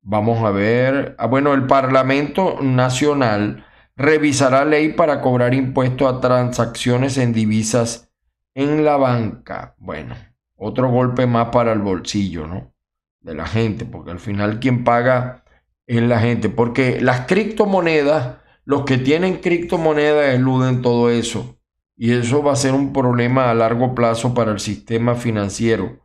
vamos 0.00 0.42
a 0.44 0.50
ver. 0.50 1.14
Ah, 1.18 1.26
bueno, 1.26 1.54
el 1.54 1.66
Parlamento 1.66 2.60
Nacional 2.60 3.64
revisará 3.96 4.64
ley 4.64 4.92
para 4.92 5.20
cobrar 5.20 5.54
impuestos 5.54 6.12
a 6.12 6.20
transacciones 6.20 7.18
en 7.18 7.32
divisas 7.32 8.12
en 8.54 8.84
la 8.84 8.96
banca. 8.96 9.74
Bueno, 9.78 10.14
otro 10.56 10.90
golpe 10.90 11.26
más 11.26 11.48
para 11.48 11.72
el 11.72 11.80
bolsillo, 11.80 12.46
¿no? 12.46 12.72
De 13.20 13.34
la 13.34 13.46
gente, 13.46 13.84
porque 13.84 14.10
al 14.10 14.18
final 14.18 14.60
quien 14.60 14.84
paga 14.84 15.44
es 15.86 16.02
la 16.02 16.20
gente. 16.20 16.48
Porque 16.48 17.00
las 17.00 17.26
criptomonedas 17.26 18.42
los 18.64 18.84
que 18.84 18.98
tienen 18.98 19.38
criptomonedas 19.38 20.34
eluden 20.34 20.82
todo 20.82 21.10
eso. 21.10 21.58
Y 21.96 22.12
eso 22.12 22.42
va 22.42 22.52
a 22.52 22.56
ser 22.56 22.72
un 22.72 22.92
problema 22.92 23.50
a 23.50 23.54
largo 23.54 23.94
plazo 23.94 24.34
para 24.34 24.52
el 24.52 24.60
sistema 24.60 25.14
financiero. 25.14 26.00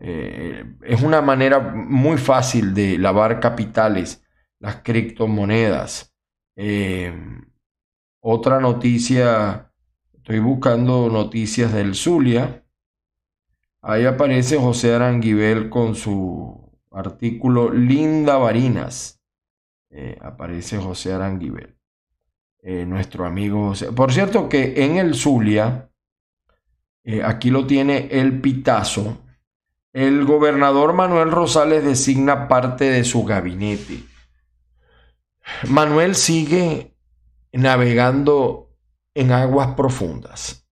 Eh, 0.00 0.64
es 0.82 1.02
una 1.02 1.22
manera 1.22 1.58
muy 1.58 2.18
fácil 2.18 2.72
de 2.74 2.98
lavar 2.98 3.40
capitales, 3.40 4.24
las 4.58 4.76
criptomonedas. 4.76 6.14
Eh, 6.60 7.14
otra 8.18 8.58
noticia, 8.58 9.70
estoy 10.12 10.40
buscando 10.40 11.08
noticias 11.08 11.72
del 11.72 11.94
Zulia. 11.94 12.64
Ahí 13.80 14.04
aparece 14.04 14.58
José 14.58 14.92
Aranguibel 14.92 15.70
con 15.70 15.94
su 15.94 16.68
artículo 16.90 17.70
Linda 17.70 18.38
Varinas. 18.38 19.22
Eh, 19.90 20.18
aparece 20.20 20.78
José 20.78 21.12
Aranguibel. 21.12 21.76
Eh, 22.60 22.84
nuestro 22.84 23.24
amigo 23.24 23.68
José. 23.68 23.92
Por 23.92 24.12
cierto 24.12 24.48
que 24.48 24.84
en 24.84 24.96
el 24.96 25.14
Zulia, 25.14 25.92
eh, 27.04 27.22
aquí 27.22 27.50
lo 27.50 27.68
tiene 27.68 28.08
el 28.10 28.40
Pitazo, 28.40 29.18
el 29.92 30.24
gobernador 30.24 30.92
Manuel 30.92 31.30
Rosales 31.30 31.84
designa 31.84 32.48
parte 32.48 32.90
de 32.90 33.04
su 33.04 33.22
gabinete. 33.22 34.07
Manuel 35.68 36.14
sigue 36.14 36.96
navegando 37.52 38.74
en 39.14 39.32
aguas 39.32 39.74
profundas. 39.74 40.68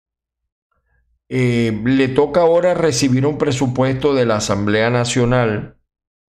Eh, 1.29 1.83
le 1.85 2.09
toca 2.09 2.41
ahora 2.41 2.75
recibir 2.75 3.27
un 3.27 3.39
presupuesto 3.39 4.15
de 4.15 4.27
la 4.27 4.37
Asamblea 4.37 4.91
Nacional 4.91 5.79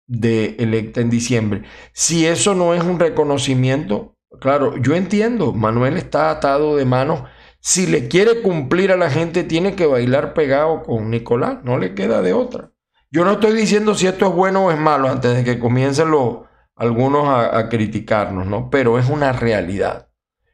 de 0.06 0.56
electa 0.60 1.02
en 1.02 1.10
diciembre. 1.10 1.64
Si 1.92 2.26
eso 2.26 2.56
no 2.56 2.74
es 2.74 2.84
un 2.84 3.00
reconocimiento, 3.00 4.18
Claro, 4.40 4.78
yo 4.78 4.96
entiendo, 4.96 5.54
Manuel 5.54 5.98
está 5.98 6.30
atado 6.30 6.76
de 6.76 6.86
manos. 6.86 7.24
Si 7.60 7.88
le 7.88 8.08
quiere 8.08 8.42
cumplir 8.42 8.92
a 8.92 8.98
la 8.98 9.10
gente, 9.10 9.44
tiene 9.44 9.76
que 9.76 9.86
bailar 9.86 10.34
pegado 10.34 10.84
con 10.84 11.10
Nicolás, 11.10 11.60
no 11.64 11.78
le 11.78 11.96
queda 11.96 12.22
de 12.22 12.34
otra. 12.34 12.72
Yo 13.10 13.24
no 13.26 13.34
estoy 13.34 13.54
diciendo 13.54 13.96
si 13.96 14.06
esto 14.06 14.28
es 14.28 14.34
bueno 14.34 14.66
o 14.66 14.72
es 14.72 14.78
malo 14.78 15.10
antes 15.10 15.36
de 15.36 15.44
que 15.44 15.60
comiencen 15.60 16.12
los, 16.12 16.40
algunos 16.78 17.28
a, 17.28 17.68
criticarnos, 17.70 18.46
¿no? 18.46 18.70
Pero 18.70 19.00
es 19.00 19.10
una 19.10 19.34
realidad. 19.34 20.10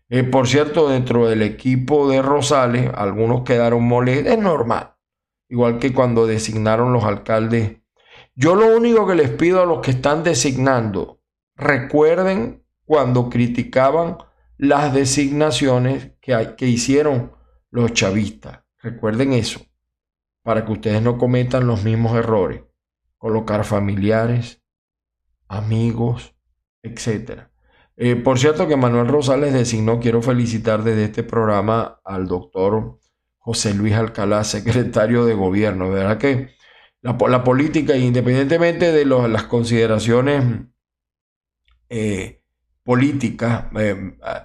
Eh, 0.10 0.24
por 0.24 0.48
cierto, 0.48 0.90
dentro 0.90 1.28
del 1.28 1.42
equipo 1.42 2.10
de 2.10 2.22
Rosales, 2.22 2.90
algunos 2.96 3.44
quedaron 3.44 3.84
molestos. 3.84 4.34
Es 4.34 4.40
normal. 4.40 4.96
Igual 5.50 5.80
que 5.80 5.94
cuando 5.94 6.26
designaron 6.26 6.94
los 6.94 7.04
alcaldes. 7.04 7.78
Yo 8.36 8.56
lo 8.56 8.76
único 8.76 9.06
que 9.06 9.16
les 9.16 9.30
pido 9.30 9.62
a 9.62 9.66
los 9.66 9.82
que 9.82 9.92
están 9.92 10.24
designando, 10.24 11.20
recuerden 11.56 12.64
cuando 12.86 13.30
criticaban 13.30 14.18
las 14.58 14.94
designaciones 14.94 16.14
que, 16.22 16.56
que 16.58 16.68
hicieron 16.68 17.34
los 17.70 17.94
chavistas. 17.94 18.62
Recuerden 18.82 19.34
eso, 19.34 19.62
para 20.42 20.66
que 20.66 20.72
ustedes 20.72 21.02
no 21.02 21.18
cometan 21.18 21.68
los 21.68 21.84
mismos 21.84 22.18
errores. 22.18 22.64
Colocar 23.18 23.66
familiares, 23.66 24.63
amigos, 25.48 26.36
etc. 26.82 27.44
Eh, 27.96 28.16
por 28.16 28.40
cierto 28.40 28.68
que 28.68 28.76
Manuel 28.76 29.08
Rosales 29.08 29.54
designó, 29.54 30.00
quiero 30.00 30.22
felicitar 30.22 30.84
desde 30.84 31.06
este 31.06 31.24
programa 31.24 32.00
al 32.04 32.28
doctor 32.28 33.00
José 33.38 33.74
Luis 33.74 33.94
Alcalá, 33.94 34.44
secretario 34.44 35.26
de 35.26 35.34
gobierno. 35.34 35.90
De 35.90 35.96
verdad 35.96 36.18
que 36.18 36.50
la, 37.02 37.44
política, 37.44 37.96
independientemente 37.96 38.92
de 38.92 39.06
las 39.06 39.44
consideraciones 39.44 40.62
eh, 41.90 42.42
políticas, 42.84 43.66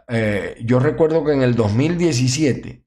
eh, 0.09 0.57
yo 0.65 0.81
recuerdo 0.81 1.25
que 1.25 1.33
en 1.33 1.43
el 1.43 1.55
2017, 1.55 2.85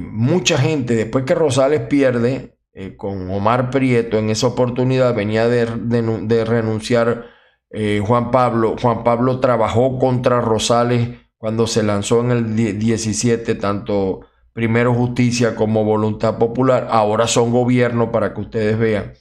mucha 0.00 0.58
gente, 0.58 0.94
después 0.94 1.24
que 1.24 1.34
Rosales 1.34 1.80
pierde, 1.82 2.55
eh, 2.78 2.94
con 2.94 3.30
Omar 3.30 3.70
Prieto 3.70 4.18
en 4.18 4.28
esa 4.28 4.48
oportunidad 4.48 5.14
venía 5.14 5.48
de, 5.48 6.44
renunciar 6.44 7.24
eh, 7.70 8.02
Juan 8.06 8.30
Pablo. 8.30 8.76
Juan 8.78 9.02
Pablo 9.02 9.40
trabajó 9.40 9.98
contra 9.98 10.42
Rosales 10.42 11.08
cuando 11.38 11.66
se 11.66 11.82
lanzó 11.82 12.20
en 12.20 12.32
el 12.32 12.78
17, 12.78 13.54
tanto 13.54 14.26
primero 14.52 14.92
justicia 14.92 15.56
como 15.56 15.84
voluntad 15.84 16.36
popular, 16.36 16.88
ahora 16.90 17.26
son 17.26 17.50
gobierno 17.50 18.12
para 18.12 18.34
que 18.34 18.42
ustedes 18.42 18.78
vean. 18.78 19.14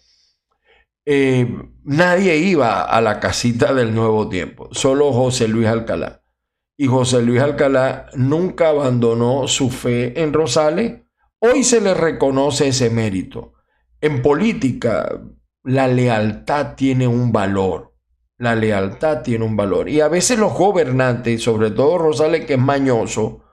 Eh, 1.06 1.48
nadie 1.86 2.36
iba 2.36 2.82
a 2.82 3.00
la 3.00 3.22
casita 3.22 3.74
del 3.74 3.96
nuevo 3.96 4.28
tiempo, 4.28 4.68
solo 4.74 5.14
José 5.14 5.48
Luis 5.48 5.68
Alcalá. 5.68 6.24
Y 6.78 6.88
José 6.88 7.22
Luis 7.22 7.40
Alcalá 7.42 8.08
nunca 8.16 8.68
abandonó 8.68 9.48
su 9.48 9.70
fe 9.70 10.22
en 10.22 10.34
Rosales 10.34 11.05
Hoy 11.46 11.64
se 11.64 11.80
le 11.80 11.94
reconoce 11.94 12.70
ese 12.70 12.90
mérito. 12.90 13.54
En 14.02 14.22
política, 14.22 15.22
la 15.64 15.88
lealtad 15.88 16.76
tiene 16.76 17.08
un 17.08 17.32
valor. 17.32 17.94
La 18.38 18.56
lealtad 18.56 19.22
tiene 19.22 19.46
un 19.46 19.56
valor. 19.56 19.88
Y 19.88 20.02
a 20.02 20.08
veces 20.08 20.40
los 20.40 20.54
gobernantes, 20.54 21.44
sobre 21.44 21.72
todo 21.72 21.98
Rosales, 21.98 22.46
que 22.46 22.54
es 22.54 22.60
mañoso, 22.60 23.44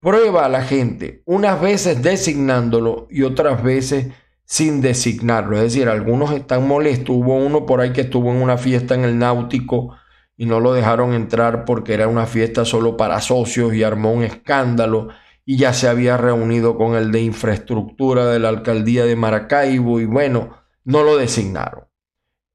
prueba 0.00 0.44
a 0.44 0.48
la 0.48 0.62
gente, 0.62 1.22
unas 1.24 1.60
veces 1.60 2.02
designándolo 2.02 3.06
y 3.10 3.22
otras 3.22 3.62
veces 3.62 4.08
sin 4.44 4.80
designarlo. 4.80 5.56
Es 5.56 5.62
decir, 5.62 5.88
algunos 5.88 6.32
están 6.32 6.66
molestos. 6.66 7.14
Hubo 7.16 7.36
uno 7.36 7.64
por 7.64 7.80
ahí 7.80 7.92
que 7.92 8.02
estuvo 8.02 8.30
en 8.30 8.42
una 8.42 8.58
fiesta 8.58 8.94
en 8.94 9.04
el 9.04 9.18
náutico 9.18 9.94
y 10.36 10.46
no 10.46 10.60
lo 10.60 10.72
dejaron 10.72 11.12
entrar 11.12 11.64
porque 11.64 11.94
era 11.94 12.08
una 12.08 12.26
fiesta 12.26 12.64
solo 12.64 12.96
para 12.96 13.20
socios 13.20 13.72
y 13.74 13.84
armó 13.84 14.12
un 14.12 14.24
escándalo 14.24 15.08
y 15.48 15.58
ya 15.58 15.72
se 15.72 15.88
había 15.88 16.16
reunido 16.16 16.76
con 16.76 16.96
el 16.96 17.12
de 17.12 17.22
infraestructura 17.22 18.26
de 18.26 18.40
la 18.40 18.48
alcaldía 18.48 19.04
de 19.06 19.14
Maracaibo 19.14 20.00
y 20.00 20.04
bueno, 20.04 20.58
no 20.82 21.04
lo 21.04 21.16
designaron. 21.16 21.84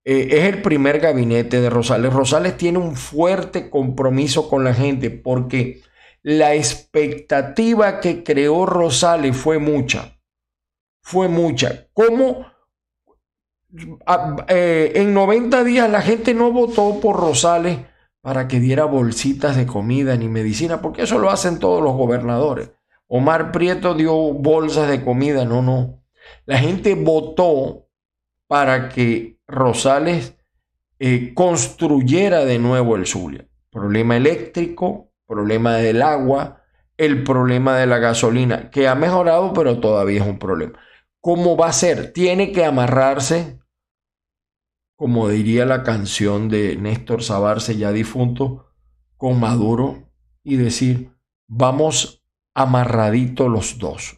Eh, 0.04 0.28
es 0.32 0.54
el 0.54 0.62
primer 0.62 1.00
gabinete 1.00 1.62
de 1.62 1.70
Rosales. 1.70 2.12
Rosales 2.12 2.58
tiene 2.58 2.80
un 2.80 2.98
fuerte 2.98 3.70
compromiso 3.70 4.50
con 4.50 4.66
la 4.66 4.74
gente 4.74 5.10
porque 5.10 5.82
la 6.22 6.54
expectativa 6.54 8.02
que 8.02 8.24
creó 8.24 8.66
Rosales 8.66 9.38
fue 9.38 9.58
mucha. 9.58 10.20
Fue 11.02 11.30
mucha. 11.30 11.88
¿Cómo? 11.94 12.46
Eh, 14.50 14.92
en 14.96 15.14
90 15.14 15.64
días 15.64 15.90
la 15.90 16.02
gente 16.02 16.34
no 16.34 16.52
votó 16.52 17.00
por 17.00 17.18
Rosales 17.18 17.80
para 18.20 18.50
que 18.50 18.60
diera 18.60 18.84
bolsitas 18.84 19.56
de 19.56 19.66
comida 19.66 20.18
ni 20.18 20.28
medicina, 20.28 20.82
porque 20.82 21.04
eso 21.04 21.20
lo 21.20 21.32
hacen 21.32 21.58
todos 21.58 21.82
los 21.82 21.94
gobernadores. 21.94 22.72
Omar 23.14 23.52
Prieto 23.52 23.94
dio 23.94 24.14
bolsas 24.32 24.90
de 24.90 25.04
comida, 25.04 25.44
no, 25.44 25.62
no. 25.62 26.02
La 26.46 26.60
gente 26.60 26.96
votó 26.96 27.90
para 28.48 28.88
que 28.88 29.38
Rosales 29.50 30.38
eh, 30.98 31.34
construyera 31.34 32.46
de 32.46 32.58
nuevo 32.58 32.96
el 32.96 33.06
Zulia. 33.06 33.50
Problema 33.70 34.16
eléctrico, 34.16 35.12
problema 35.28 35.76
del 35.76 36.02
agua, 36.02 36.64
el 36.96 37.26
problema 37.26 37.76
de 37.76 37.86
la 37.86 37.98
gasolina, 37.98 38.70
que 38.70 38.88
ha 38.88 38.96
mejorado, 38.96 39.52
pero 39.52 39.82
todavía 39.82 40.22
es 40.22 40.28
un 40.30 40.40
problema. 40.40 40.80
¿Cómo 41.20 41.58
va 41.58 41.68
a 41.68 41.74
ser? 41.74 42.14
Tiene 42.14 42.54
que 42.54 42.64
amarrarse, 42.64 43.60
como 44.96 45.28
diría 45.28 45.66
la 45.66 45.84
canción 45.84 46.48
de 46.48 46.78
Néstor 46.78 47.24
Sabarce, 47.24 47.76
ya 47.76 47.92
difunto, 47.92 48.72
con 49.18 49.38
Maduro 49.38 50.10
y 50.46 50.56
decir, 50.56 51.12
vamos 51.50 52.21
amarradito 52.54 53.50
los 53.50 53.78
dos. 53.78 54.18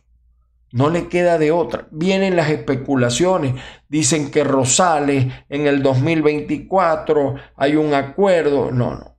No 0.72 0.90
le 0.90 1.08
queda 1.08 1.38
de 1.38 1.52
otra. 1.52 1.88
Vienen 1.92 2.36
las 2.36 2.50
especulaciones. 2.50 3.56
Dicen 3.88 4.32
que 4.32 4.44
Rosales 4.44 5.32
en 5.48 5.68
el 5.68 5.84
2024 5.84 7.36
hay 7.56 7.76
un 7.76 7.94
acuerdo. 7.94 8.72
No, 8.72 8.96
no. 8.96 9.18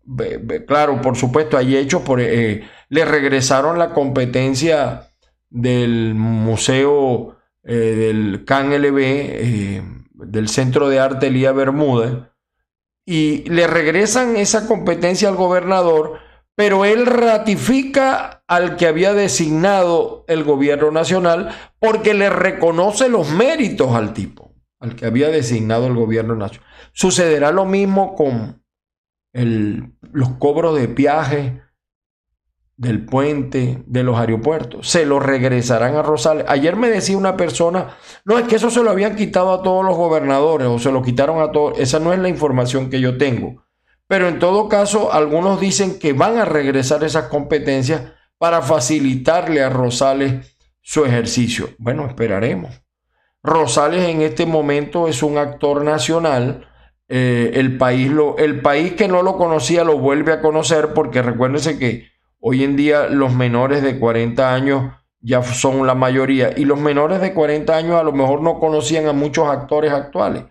claro, 0.66 1.00
por 1.00 1.16
supuesto, 1.16 1.56
hay 1.56 1.76
hechos. 1.76 2.02
Por, 2.02 2.20
eh, 2.20 2.64
le 2.88 3.04
regresaron 3.04 3.78
la 3.78 3.90
competencia 3.90 5.10
del 5.48 6.14
Museo 6.16 7.36
eh, 7.62 7.72
del 7.74 8.44
CANLB, 8.44 8.98
eh, 8.98 9.82
del 10.12 10.48
Centro 10.48 10.88
de 10.88 10.98
Arte 10.98 11.28
Elía 11.28 11.52
Bermúdez, 11.52 12.14
y 13.06 13.48
le 13.48 13.68
regresan 13.68 14.36
esa 14.36 14.66
competencia 14.66 15.28
al 15.28 15.36
gobernador 15.36 16.18
pero 16.54 16.84
él 16.84 17.06
ratifica 17.06 18.33
al 18.46 18.76
que 18.76 18.86
había 18.86 19.14
designado 19.14 20.24
el 20.28 20.44
gobierno 20.44 20.90
nacional 20.90 21.54
porque 21.78 22.14
le 22.14 22.30
reconoce 22.30 23.08
los 23.08 23.30
méritos 23.30 23.94
al 23.94 24.12
tipo, 24.12 24.52
al 24.80 24.94
que 24.96 25.06
había 25.06 25.28
designado 25.28 25.86
el 25.86 25.94
gobierno 25.94 26.34
nacional. 26.34 26.68
Sucederá 26.92 27.52
lo 27.52 27.64
mismo 27.64 28.14
con 28.14 28.62
los 29.32 30.28
cobros 30.38 30.78
de 30.78 30.86
viaje 30.86 31.62
del 32.76 33.04
puente, 33.04 33.82
de 33.86 34.02
los 34.02 34.18
aeropuertos. 34.18 34.88
Se 34.88 35.06
lo 35.06 35.20
regresarán 35.20 35.96
a 35.96 36.02
Rosales. 36.02 36.44
Ayer 36.48 36.76
me 36.76 36.88
decía 36.88 37.16
una 37.16 37.36
persona, 37.36 37.96
no, 38.24 38.38
es 38.38 38.46
que 38.46 38.56
eso 38.56 38.70
se 38.70 38.82
lo 38.82 38.90
habían 38.90 39.16
quitado 39.16 39.52
a 39.52 39.62
todos 39.62 39.84
los 39.84 39.96
gobernadores 39.96 40.68
o 40.68 40.78
se 40.78 40.92
lo 40.92 41.02
quitaron 41.02 41.40
a 41.40 41.52
todos. 41.52 41.78
Esa 41.78 41.98
no 42.00 42.12
es 42.12 42.18
la 42.18 42.28
información 42.28 42.90
que 42.90 43.00
yo 43.00 43.16
tengo. 43.16 43.64
Pero 44.06 44.28
en 44.28 44.38
todo 44.38 44.68
caso, 44.68 45.12
algunos 45.12 45.60
dicen 45.60 45.98
que 45.98 46.12
van 46.12 46.36
a 46.36 46.44
regresar 46.44 47.04
esas 47.04 47.28
competencias 47.28 48.12
para 48.44 48.60
facilitarle 48.60 49.62
a 49.62 49.70
Rosales 49.70 50.54
su 50.82 51.06
ejercicio. 51.06 51.70
Bueno, 51.78 52.04
esperaremos. 52.04 52.82
Rosales 53.42 54.06
en 54.06 54.20
este 54.20 54.44
momento 54.44 55.08
es 55.08 55.22
un 55.22 55.38
actor 55.38 55.82
nacional. 55.82 56.68
Eh, 57.08 57.52
el, 57.54 57.78
país 57.78 58.10
lo, 58.10 58.36
el 58.36 58.60
país 58.60 58.92
que 58.92 59.08
no 59.08 59.22
lo 59.22 59.38
conocía 59.38 59.82
lo 59.82 59.96
vuelve 59.96 60.34
a 60.34 60.42
conocer 60.42 60.92
porque 60.92 61.22
recuérdense 61.22 61.78
que 61.78 62.08
hoy 62.38 62.64
en 62.64 62.76
día 62.76 63.06
los 63.06 63.32
menores 63.32 63.82
de 63.82 63.98
40 63.98 64.54
años 64.54 64.92
ya 65.22 65.42
son 65.42 65.86
la 65.86 65.94
mayoría 65.94 66.50
y 66.54 66.66
los 66.66 66.78
menores 66.78 67.22
de 67.22 67.32
40 67.32 67.74
años 67.74 67.98
a 67.98 68.02
lo 68.02 68.12
mejor 68.12 68.42
no 68.42 68.60
conocían 68.60 69.06
a 69.06 69.14
muchos 69.14 69.48
actores 69.48 69.90
actuales. 69.90 70.44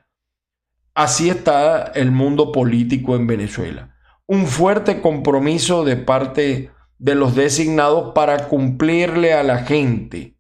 Así 0.96 1.30
está 1.30 1.92
el 1.94 2.10
mundo 2.10 2.52
político 2.52 3.16
en 3.16 3.28
Venezuela. 3.28 3.96
Un 4.26 4.48
fuerte 4.48 5.00
compromiso 5.00 5.86
de 5.86 5.98
parte 5.98 6.72
de 7.04 7.16
los 7.16 7.36
designados 7.36 8.14
para 8.14 8.48
cumplirle 8.48 9.34
a 9.34 9.44
la 9.44 9.66
gente, 9.66 10.38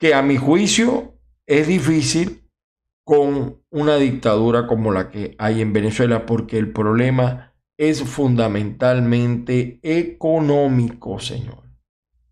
que 0.00 0.14
a 0.14 0.22
mi 0.22 0.38
juicio 0.38 1.18
es 1.44 1.66
difícil 1.66 2.48
con 3.04 3.62
una 3.68 3.96
dictadura 3.96 4.66
como 4.66 4.92
la 4.92 5.10
que 5.10 5.36
hay 5.38 5.60
en 5.60 5.74
Venezuela, 5.74 6.24
porque 6.24 6.56
el 6.56 6.72
problema 6.72 7.52
es 7.76 8.02
fundamentalmente 8.02 9.78
económico, 9.82 11.20
señor. 11.20 11.64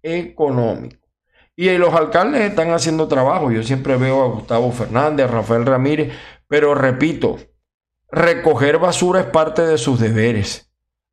Económico. 0.03 1.07
Y 1.55 1.69
los 1.77 1.93
alcaldes 1.93 2.41
están 2.41 2.71
haciendo 2.71 3.07
trabajo. 3.07 3.51
Yo 3.51 3.63
siempre 3.63 3.99
veo 3.99 4.23
a 4.23 4.29
Gustavo 4.29 4.73
Fernández, 4.73 5.27
a 5.29 5.31
Rafael 5.31 5.67
Ramírez, 5.67 6.11
pero 6.49 6.75
repito, 6.75 7.37
recoger 8.11 8.79
basura 8.79 9.21
es 9.21 9.27
parte 9.27 9.61
de 9.61 9.77
sus 9.77 10.01
deberes. 10.01 10.70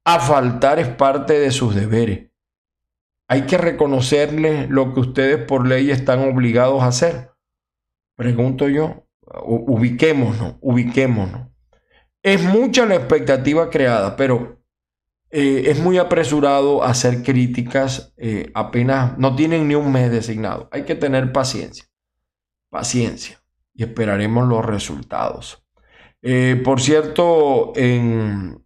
Afaltar 0.10 0.80
es 0.80 0.88
parte 0.88 1.38
de 1.38 1.52
sus 1.52 1.76
deberes. 1.76 2.32
Hay 3.28 3.41
que 3.41 3.58
reconocerles 3.58 4.70
lo 4.70 4.93
que 4.93 5.02
ustedes 5.02 5.46
por 5.46 5.67
ley 5.67 5.91
están 5.91 6.22
obligados 6.28 6.82
a 6.82 6.88
hacer. 6.88 7.32
Pregunto 8.15 8.70
yo, 8.70 9.08
Ubiquémonos, 9.43 10.56
ubiquémonos. 10.62 11.48
Es 12.24 12.41
mucha 12.43 12.86
la 12.86 12.96
expectativa 12.96 13.70
creada, 13.70 14.15
pero 14.15 14.62
eh, 15.30 15.63
es 15.67 15.80
muy 15.80 15.98
apresurado 15.98 16.84
hacer 16.84 17.24
críticas 17.24 18.13
eh, 18.17 18.52
apenas, 18.54 19.17
no 19.17 19.36
tienen 19.36 19.67
ni 19.67 19.76
un 19.76 19.91
mes 19.91 20.10
designado. 20.12 20.70
Hay 20.72 20.84
que 20.84 20.96
tener 20.96 21.32
paciencia, 21.32 21.86
paciencia, 22.70 23.41
y 23.74 23.84
esperaremos 23.84 24.48
los 24.48 24.65
resultados. 24.65 25.63
Eh, 26.22 26.62
por 26.63 26.82
cierto, 26.82 27.74
en 27.76 28.65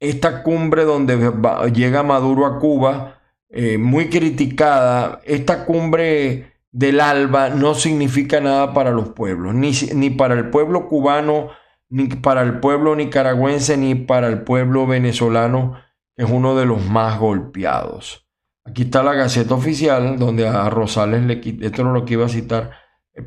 esta 0.00 0.42
cumbre 0.42 0.84
donde 0.84 1.32
llega 1.72 2.02
Maduro 2.02 2.46
a 2.46 2.58
Cuba, 2.58 3.20
muy 3.78 4.08
criticada, 4.08 5.20
esta 5.24 5.64
cumbre 5.64 6.52
del 6.70 7.00
ALBA 7.00 7.50
no 7.50 7.74
significa 7.74 8.40
nada 8.40 8.74
para 8.74 8.90
los 8.90 9.08
pueblos, 9.10 9.54
ni, 9.54 9.72
ni 9.94 10.10
para 10.10 10.34
el 10.34 10.50
pueblo 10.50 10.86
cubano 10.86 11.50
ni 11.90 12.08
para 12.08 12.42
el 12.42 12.60
pueblo 12.60 12.94
nicaragüense 12.94 13.76
ni 13.76 13.94
para 13.94 14.28
el 14.28 14.42
pueblo 14.42 14.86
venezolano, 14.86 15.76
que 16.16 16.24
es 16.24 16.30
uno 16.30 16.54
de 16.54 16.66
los 16.66 16.84
más 16.84 17.18
golpeados. 17.18 18.26
Aquí 18.64 18.82
está 18.82 19.02
la 19.02 19.14
Gaceta 19.14 19.54
Oficial, 19.54 20.18
donde 20.18 20.46
a 20.46 20.68
Rosales 20.68 21.22
le 21.22 21.40
esto 21.66 21.84
no 21.84 21.92
lo 21.92 22.04
que 22.04 22.14
iba 22.14 22.26
a 22.26 22.30
citar, 22.30 22.72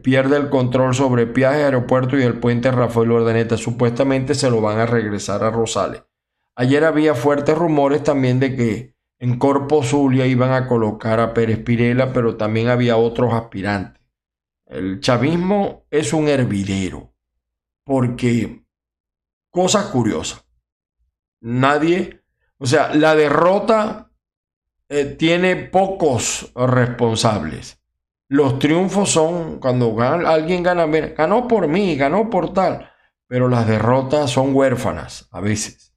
pierde 0.04 0.38
el 0.38 0.50
control 0.50 0.94
sobre 0.94 1.26
Piaje, 1.26 1.64
Aeropuerto 1.64 2.18
y 2.18 2.24
el 2.24 2.40
puente 2.40 2.72
Rafael 2.72 3.12
Ordeneta. 3.12 3.58
Supuestamente 3.58 4.36
se 4.36 4.52
lo 4.52 4.62
van 4.62 4.80
a 4.80 4.86
regresar 4.86 5.44
a 5.44 5.50
Rosales. 5.50 6.04
Ayer 6.56 6.84
había 6.84 7.16
fuertes 7.16 7.58
rumores 7.58 8.04
también 8.04 8.40
de 8.40 8.56
que 8.56 8.96
en 9.20 9.38
Corpo 9.38 9.84
Zulia 9.84 10.26
iban 10.26 10.52
a 10.52 10.68
colocar 10.68 11.20
a 11.20 11.34
Pérez 11.34 11.60
Pirela, 11.64 12.12
pero 12.12 12.38
también 12.38 12.70
había 12.70 12.98
otros 12.98 13.34
aspirantes. 13.34 14.02
El 14.66 15.00
chavismo 15.00 15.86
es 15.90 16.14
un 16.14 16.28
hervidero 16.28 17.14
porque 17.84 18.66
cosas 19.50 19.86
curiosas. 19.88 20.46
Nadie, 21.42 22.24
o 22.58 22.66
sea, 22.66 22.94
la 22.96 23.16
derrota 23.16 24.12
eh, 24.90 25.06
tiene 25.06 25.56
pocos 25.56 26.52
responsables. 26.56 27.80
Los 28.28 28.60
triunfos 28.60 29.10
son 29.10 29.60
cuando 29.60 30.00
alguien 30.02 30.64
gana, 30.64 30.86
ganó 30.86 31.48
por 31.48 31.68
mí, 31.68 31.96
ganó 31.96 32.30
por 32.30 32.54
tal, 32.54 32.90
pero 33.28 33.50
las 33.50 33.68
derrotas 33.68 34.32
son 34.32 34.56
huérfanas 34.56 35.28
a 35.32 35.42
veces. 35.42 35.91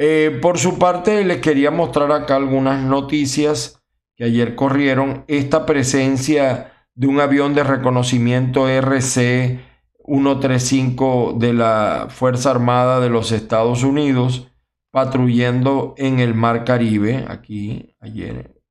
Eh, 0.00 0.38
por 0.40 0.58
su 0.58 0.78
parte, 0.78 1.24
les 1.24 1.40
quería 1.40 1.72
mostrar 1.72 2.12
acá 2.12 2.36
algunas 2.36 2.84
noticias 2.84 3.82
que 4.14 4.24
ayer 4.24 4.54
corrieron. 4.54 5.24
Esta 5.26 5.66
presencia 5.66 6.72
de 6.94 7.08
un 7.08 7.18
avión 7.18 7.52
de 7.52 7.64
reconocimiento 7.64 8.68
RC 8.68 9.58
135 10.06 11.34
de 11.36 11.52
la 11.52 12.06
Fuerza 12.10 12.52
Armada 12.52 13.00
de 13.00 13.10
los 13.10 13.32
Estados 13.32 13.82
Unidos 13.82 14.52
patrullando 14.92 15.94
en 15.98 16.20
el 16.20 16.32
Mar 16.32 16.64
Caribe, 16.64 17.26
aquí, 17.28 17.96
ayer, 17.98 18.62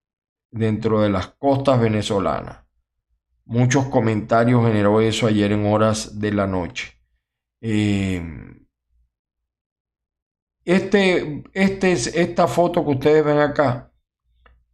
dentro 0.50 1.02
de 1.02 1.10
las 1.10 1.28
costas 1.28 1.80
venezolanas. 1.80 2.63
Muchos 3.44 3.88
comentarios 3.88 4.66
generó 4.66 5.02
eso 5.02 5.28
ayer 5.28 5.52
en 5.52 5.66
horas 5.66 6.22
de 6.22 6.32
la 6.32 6.48
noche. 6.48 6.94
Eh, 7.60 8.22
este, 10.67 11.43
este 11.53 11.91
es 11.91 12.08
esta 12.15 12.47
foto 12.47 12.84
que 12.86 12.91
ustedes 12.91 13.25
ven 13.25 13.39
acá. 13.39 13.91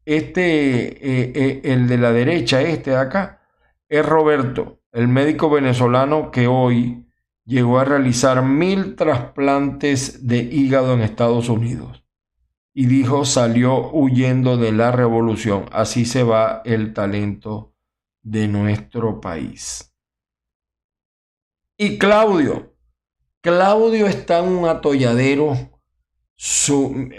Este, 0.05 0.41
eh, 0.41 1.31
eh, 1.35 1.61
el 1.63 1.87
de 1.87 1.97
la 1.97 2.11
derecha, 2.11 2.61
este 2.61 2.91
de 2.91 2.97
acá, 2.97 3.41
es 3.87 4.05
Roberto 4.05 4.83
el 4.93 5.07
médico 5.07 5.49
venezolano 5.49 6.31
que 6.31 6.47
hoy 6.47 7.07
llegó 7.45 7.79
a 7.79 7.83
realizar 7.83 8.43
mil 8.43 8.95
trasplantes 8.95 10.27
de 10.27 10.37
hígado 10.37 10.93
en 10.93 11.01
Estados 11.01 11.49
Unidos. 11.49 12.05
Y 12.75 12.85
dijo, 12.85 13.25
salió 13.25 13.91
huyendo 13.91 14.57
de 14.57 14.71
la 14.71 14.91
revolución. 14.91 15.65
Así 15.71 16.05
se 16.05 16.23
va 16.23 16.61
el 16.63 16.93
talento 16.93 17.75
de 18.21 18.47
nuestro 18.47 19.19
país. 19.19 19.93
Y 21.77 21.97
Claudio, 21.97 22.75
Claudio 23.41 24.07
está 24.07 24.39
en 24.39 24.49
un 24.53 24.67
atolladero. 24.67 25.72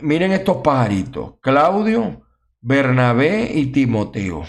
Miren 0.03 0.33
estos 0.33 0.59
pajaritos. 0.59 1.35
Claudio, 1.41 2.23
Bernabé 2.61 3.53
y 3.55 3.67
Timoteo. 3.67 4.45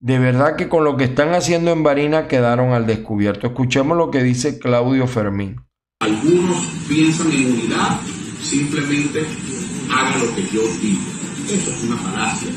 De 0.00 0.18
verdad 0.18 0.56
que 0.56 0.68
con 0.68 0.84
lo 0.84 0.96
que 0.96 1.04
están 1.04 1.32
haciendo 1.32 1.72
en 1.72 1.82
Barina 1.82 2.28
quedaron 2.28 2.72
al 2.72 2.86
descubierto. 2.86 3.46
Escuchemos 3.46 3.96
lo 3.96 4.10
que 4.10 4.22
dice 4.22 4.58
Claudio 4.58 5.06
Fermín. 5.06 5.56
Algunos 6.00 6.66
piensan 6.86 7.32
en 7.32 7.52
unidad, 7.52 8.00
simplemente 8.42 9.24
haga 9.90 10.18
lo 10.18 10.34
que 10.34 10.42
yo 10.42 10.60
digo. 10.82 11.00
Eso 11.50 11.70
es 11.70 11.84
una 11.84 11.96
falacia. 11.96 12.50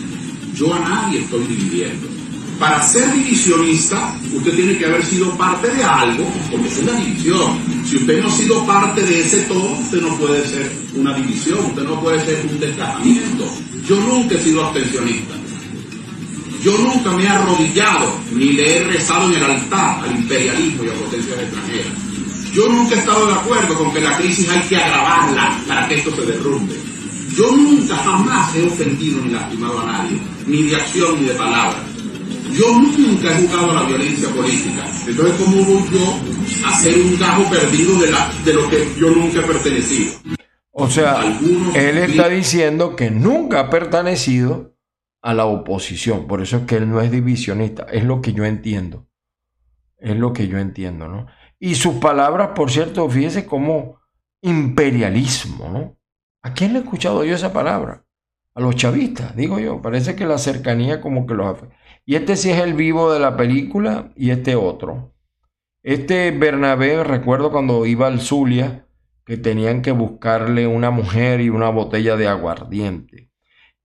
Yo 0.54 0.74
a 0.74 0.80
nadie 0.80 1.20
estoy 1.22 1.46
dividiendo. 1.46 2.17
Para 2.60 2.82
ser 2.82 3.14
divisionista, 3.14 4.16
usted 4.34 4.56
tiene 4.56 4.78
que 4.78 4.86
haber 4.86 5.06
sido 5.06 5.30
parte 5.38 5.70
de 5.70 5.84
algo, 5.84 6.26
porque 6.50 6.68
es 6.68 6.78
una 6.80 6.94
división. 6.94 7.60
Si 7.86 7.98
usted 7.98 8.20
no 8.20 8.30
ha 8.30 8.32
sido 8.32 8.66
parte 8.66 9.02
de 9.04 9.22
ese 9.22 9.42
todo, 9.44 9.74
usted 9.74 10.02
no 10.02 10.18
puede 10.18 10.48
ser 10.48 10.72
una 10.96 11.14
división, 11.14 11.60
usted 11.60 11.84
no 11.84 12.02
puede 12.02 12.26
ser 12.26 12.44
un 12.50 12.60
descajamiento. 12.60 13.46
Yo 13.88 13.96
nunca 13.98 14.36
he 14.36 14.44
sido 14.44 14.66
abstencionista. 14.66 15.36
Yo 16.64 16.76
nunca 16.80 17.12
me 17.12 17.24
he 17.24 17.28
arrodillado 17.28 18.20
ni 18.34 18.54
le 18.54 18.78
he 18.78 18.84
rezado 18.86 19.30
en 19.30 19.36
el 19.36 19.44
altar 19.44 20.04
al 20.04 20.16
imperialismo 20.16 20.84
y 20.84 20.90
a 20.90 20.94
potencias 20.94 21.40
extranjeras. 21.40 21.94
Yo 22.54 22.68
nunca 22.70 22.96
he 22.96 23.00
estado 23.00 23.28
de 23.28 23.34
acuerdo 23.34 23.76
con 23.76 23.94
que 23.94 24.02
la 24.02 24.18
crisis 24.18 24.50
hay 24.50 24.62
que 24.62 24.78
agravarla 24.78 25.62
para 25.68 25.88
que 25.88 25.96
esto 25.98 26.16
se 26.16 26.24
derrumbe. 26.24 26.76
Yo 27.36 27.52
nunca 27.52 27.96
jamás 27.98 28.56
he 28.56 28.64
ofendido 28.64 29.22
ni 29.24 29.30
lastimado 29.32 29.80
a 29.80 29.86
nadie, 29.86 30.18
ni 30.48 30.64
de 30.64 30.76
acción 30.76 31.22
ni 31.22 31.28
de 31.28 31.36
palabra. 31.36 31.84
Yo 32.52 32.80
nunca 32.80 33.38
he 33.38 33.48
jugado 33.48 33.72
a 33.72 33.74
la 33.74 33.84
violencia 33.84 34.30
política. 34.30 34.86
Entonces, 35.08 35.36
¿cómo 35.38 35.64
voy 35.64 35.84
yo 35.92 36.68
a 36.68 36.76
ser 36.80 37.00
un 37.00 37.20
gajo 37.20 37.50
perdido 37.50 38.00
de, 38.00 38.12
la, 38.12 38.32
de 38.46 38.54
lo 38.54 38.70
que 38.70 38.88
yo 39.00 39.10
nunca 39.10 39.40
he 39.40 39.44
pertenecido? 39.44 40.14
O 40.72 40.90
sea, 40.90 41.24
él 41.76 41.98
está 41.98 42.30
diciendo 42.30 42.96
que 42.96 43.10
nunca 43.10 43.62
ha 43.62 43.70
pertenecido 43.70 44.76
a 45.22 45.34
la 45.34 45.46
oposición. 45.46 46.28
Por 46.28 46.42
eso 46.42 46.58
es 46.58 46.64
que 46.64 46.76
él 46.76 46.90
no 46.90 47.02
es 47.02 47.12
divisionista. 47.12 47.88
Es 47.92 48.04
lo 48.04 48.22
que 48.22 48.34
yo 48.34 48.46
entiendo. 48.46 49.08
Es 49.98 50.16
lo 50.16 50.34
que 50.34 50.48
yo 50.48 50.60
entiendo, 50.60 51.08
¿no? 51.08 51.26
Y 51.60 51.76
sus 51.76 51.96
palabras, 51.96 52.50
por 52.56 52.70
cierto, 52.70 53.10
fíjese 53.10 53.46
como 53.46 54.00
imperialismo, 54.42 55.70
¿no? 55.70 55.98
¿A 56.44 56.54
quién 56.54 56.74
le 56.74 56.80
he 56.80 56.82
escuchado 56.84 57.26
yo 57.26 57.34
esa 57.34 57.52
palabra? 57.52 58.06
A 58.54 58.62
los 58.62 58.76
chavistas, 58.76 59.36
digo 59.36 59.60
yo. 59.60 59.82
Parece 59.82 60.16
que 60.16 60.26
la 60.26 60.38
cercanía 60.38 61.02
como 61.02 61.26
que 61.26 61.34
los... 61.34 61.58
Y 62.10 62.16
este 62.16 62.38
sí 62.38 62.50
es 62.50 62.60
el 62.60 62.74
vivo 62.74 63.12
de 63.12 63.20
la 63.20 63.36
película 63.36 64.14
y 64.16 64.30
este 64.30 64.56
otro. 64.56 65.14
Este 65.84 66.32
Bernabé, 66.32 67.04
recuerdo 67.04 67.52
cuando 67.52 67.86
iba 67.86 68.08
al 68.08 68.22
Zulia, 68.22 68.86
que 69.26 69.36
tenían 69.36 69.82
que 69.82 69.92
buscarle 69.92 70.68
una 70.68 70.90
mujer 70.90 71.42
y 71.42 71.50
una 71.50 71.68
botella 71.68 72.16
de 72.16 72.30
aguardiente. 72.30 73.30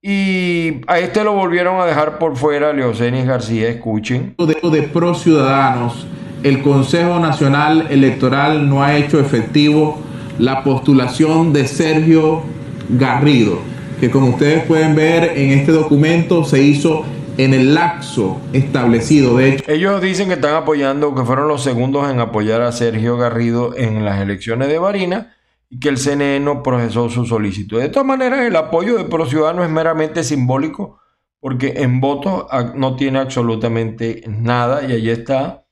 Y 0.01 0.79
a 0.87 0.99
este 0.99 1.25
lo 1.25 1.33
volvieron 1.33 1.81
a 1.81 1.85
dejar 1.85 2.17
por 2.17 2.37
fuera, 2.37 2.71
Leocenis 2.71 3.25
García, 3.25 3.67
escuchen. 3.67 4.35
De, 4.37 4.69
de 4.69 4.83
Pro 4.83 5.15
Ciudadanos, 5.15 6.07
el 6.43 6.61
Consejo 6.61 7.19
Nacional 7.19 7.87
Electoral 7.89 8.69
no 8.69 8.83
ha 8.83 8.95
hecho 8.95 9.19
efectivo 9.19 9.99
la 10.39 10.63
postulación 10.63 11.51
de 11.51 11.67
Sergio 11.67 12.41
Garrido, 12.87 13.59
que 13.99 14.09
como 14.09 14.29
ustedes 14.29 14.63
pueden 14.63 14.95
ver 14.95 15.37
en 15.37 15.59
este 15.59 15.73
documento 15.73 16.45
se 16.45 16.63
hizo 16.63 17.03
en 17.37 17.53
el 17.53 17.73
lapso 17.73 18.41
establecido. 18.53 19.37
De 19.37 19.49
hecho, 19.49 19.71
ellos 19.71 20.01
dicen 20.01 20.27
que 20.27 20.35
están 20.35 20.55
apoyando, 20.55 21.15
que 21.15 21.23
fueron 21.23 21.47
los 21.47 21.63
segundos 21.63 22.09
en 22.09 22.19
apoyar 22.19 22.61
a 22.61 22.71
Sergio 22.71 23.17
Garrido 23.17 23.75
en 23.75 24.05
las 24.05 24.21
elecciones 24.21 24.67
de 24.67 24.79
Barina 24.79 25.35
y 25.69 25.79
que 25.79 25.89
el 25.89 25.97
CNE 25.97 26.39
no 26.39 26.61
procesó 26.61 27.09
su 27.09 27.25
solicitud. 27.25 27.79
De 27.79 27.89
todas 27.89 28.05
maneras, 28.05 28.41
el 28.41 28.55
apoyo 28.55 28.97
de 28.97 29.05
Pro 29.05 29.25
Ciudadano 29.25 29.63
es 29.63 29.69
meramente 29.69 30.23
simbólico 30.23 30.99
porque 31.39 31.73
en 31.77 31.99
votos 31.99 32.45
no 32.75 32.95
tiene 32.95 33.19
absolutamente 33.19 34.23
nada 34.27 34.83
y 34.83 34.93
allí 34.93 35.09
está 35.09 35.65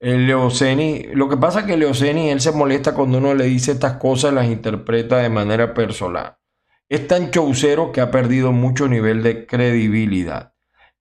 el 0.00 0.26
Leoceni. 0.26 1.04
Lo 1.14 1.28
que 1.28 1.36
pasa 1.36 1.60
es 1.60 1.66
que 1.66 1.76
Leoceni, 1.76 2.30
él 2.30 2.40
se 2.40 2.50
molesta 2.50 2.94
cuando 2.94 3.18
uno 3.18 3.34
le 3.34 3.44
dice 3.44 3.72
estas 3.72 3.98
cosas, 3.98 4.32
las 4.32 4.46
interpreta 4.46 5.18
de 5.18 5.28
manera 5.28 5.74
personal. 5.74 6.38
Es 6.88 7.06
tan 7.06 7.30
chaucero 7.30 7.92
que 7.92 8.00
ha 8.00 8.10
perdido 8.10 8.50
mucho 8.50 8.88
nivel 8.88 9.22
de 9.22 9.46
credibilidad. 9.46 10.51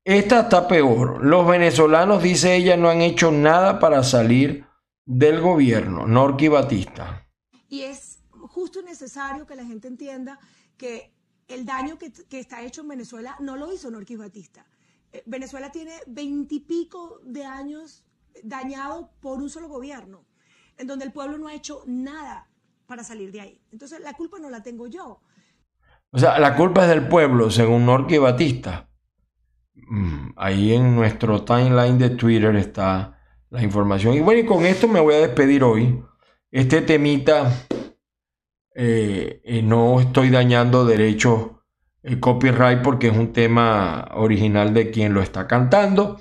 Esta 0.03 0.41
está 0.41 0.67
peor. 0.67 1.23
Los 1.23 1.47
venezolanos, 1.47 2.23
dice 2.23 2.55
ella, 2.55 2.75
no 2.75 2.89
han 2.89 3.01
hecho 3.01 3.31
nada 3.31 3.79
para 3.79 4.03
salir 4.03 4.65
del 5.05 5.39
gobierno. 5.41 6.07
Norqui 6.07 6.47
Batista. 6.47 7.27
Y 7.67 7.81
es 7.81 8.23
justo 8.31 8.79
y 8.79 8.83
necesario 8.83 9.45
que 9.45 9.55
la 9.55 9.65
gente 9.65 9.87
entienda 9.87 10.39
que 10.75 11.13
el 11.47 11.65
daño 11.65 11.97
que, 11.99 12.11
está 12.39 12.63
hecho 12.63 12.81
en 12.81 12.87
Venezuela 12.87 13.35
no 13.39 13.57
lo 13.57 13.71
hizo 13.71 13.91
Norquis 13.91 14.17
Batista. 14.17 14.65
Eh, 15.11 15.21
Venezuela 15.27 15.71
tiene 15.71 15.93
veintipico 16.07 17.19
de 17.23 17.45
años 17.45 18.03
dañado 18.43 19.11
por 19.19 19.39
un 19.39 19.49
solo 19.49 19.67
gobierno, 19.67 20.25
en 20.77 20.87
donde 20.87 21.05
el 21.05 21.11
pueblo 21.11 21.37
no 21.37 21.47
ha 21.47 21.53
hecho 21.53 21.83
nada 21.85 22.49
para 22.87 23.03
salir 23.03 23.31
de 23.31 23.41
ahí. 23.41 23.61
Entonces 23.71 23.99
la 23.99 24.13
culpa 24.13 24.39
no 24.39 24.49
la 24.49 24.63
tengo 24.63 24.87
yo. 24.87 25.21
O 26.11 26.17
sea, 26.17 26.39
la 26.39 26.55
culpa 26.55 26.83
es 26.83 26.89
del 26.89 27.07
pueblo, 27.07 27.51
según 27.51 27.85
Norque 27.85 28.19
Batista. 28.19 28.90
Mm, 29.73 30.31
ahí 30.37 30.73
en 30.73 30.95
nuestro 30.95 31.43
timeline 31.43 31.97
de 31.97 32.11
Twitter 32.11 32.55
está 32.55 33.19
la 33.49 33.61
información. 33.61 34.13
Y 34.13 34.21
bueno, 34.21 34.41
y 34.41 34.45
con 34.45 34.65
esto 34.65 34.87
me 34.87 34.99
voy 34.99 35.15
a 35.15 35.19
despedir 35.19 35.63
hoy. 35.63 36.03
Este 36.49 36.81
temita, 36.81 37.51
eh, 38.75 39.41
eh, 39.43 39.61
no 39.61 39.99
estoy 39.99 40.29
dañando 40.29 40.85
derechos 40.85 41.51
el 42.03 42.19
copyright 42.19 42.81
porque 42.81 43.07
es 43.07 43.17
un 43.17 43.31
tema 43.31 44.09
original 44.15 44.73
de 44.73 44.91
quien 44.91 45.13
lo 45.13 45.21
está 45.21 45.47
cantando. 45.47 46.19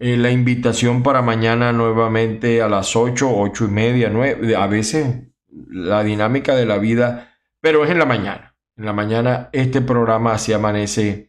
Eh, 0.00 0.16
la 0.16 0.30
invitación 0.30 1.02
para 1.02 1.22
mañana 1.22 1.72
nuevamente 1.72 2.62
a 2.62 2.68
las 2.68 2.94
8, 2.96 3.28
8 3.30 3.64
y 3.64 3.68
media, 3.68 4.10
9, 4.10 4.56
a 4.56 4.66
veces 4.66 5.28
la 5.70 6.04
dinámica 6.04 6.54
de 6.54 6.66
la 6.66 6.78
vida, 6.78 7.34
pero 7.60 7.84
es 7.84 7.90
en 7.90 7.98
la 7.98 8.04
mañana. 8.04 8.56
En 8.76 8.84
la 8.84 8.92
mañana 8.92 9.48
este 9.52 9.80
programa 9.80 10.34
así 10.34 10.52
amanece 10.52 11.27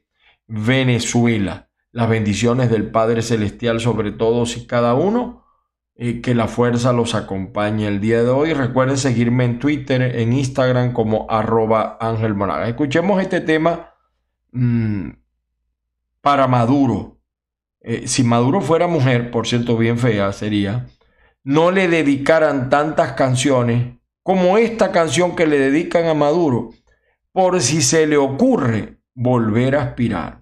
Venezuela. 0.49 1.69
Las 1.91 2.09
bendiciones 2.09 2.69
del 2.69 2.91
Padre 2.91 3.21
Celestial 3.21 3.79
sobre 3.79 4.11
todos 4.11 4.57
y 4.57 4.67
cada 4.67 4.95
uno. 4.95 5.45
Que 5.95 6.33
la 6.33 6.47
fuerza 6.47 6.93
los 6.93 7.13
acompañe 7.13 7.85
el 7.85 7.99
día 7.99 8.23
de 8.23 8.29
hoy. 8.29 8.53
Recuerden 8.53 8.97
seguirme 8.97 9.43
en 9.45 9.59
Twitter, 9.59 10.01
en 10.01 10.33
Instagram 10.33 10.93
como 10.93 11.27
arroba 11.29 11.97
Ángel 11.99 12.35
Monaga. 12.35 12.69
Escuchemos 12.69 13.21
este 13.21 13.41
tema 13.41 13.93
mm, 14.51 15.09
para 16.21 16.47
Maduro. 16.47 17.19
Eh, 17.81 18.07
si 18.07 18.23
Maduro 18.23 18.61
fuera 18.61 18.87
mujer, 18.87 19.29
por 19.29 19.45
cierto, 19.45 19.77
bien 19.77 19.97
fea 19.97 20.31
sería, 20.31 20.87
no 21.43 21.71
le 21.71 21.87
dedicaran 21.87 22.69
tantas 22.69 23.13
canciones 23.13 23.95
como 24.23 24.57
esta 24.57 24.91
canción 24.91 25.35
que 25.35 25.47
le 25.47 25.59
dedican 25.59 26.05
a 26.07 26.13
Maduro, 26.13 26.69
por 27.31 27.61
si 27.61 27.81
se 27.81 28.05
le 28.07 28.17
ocurre 28.17 28.99
volver 29.13 29.75
a 29.75 29.83
aspirar. 29.83 30.38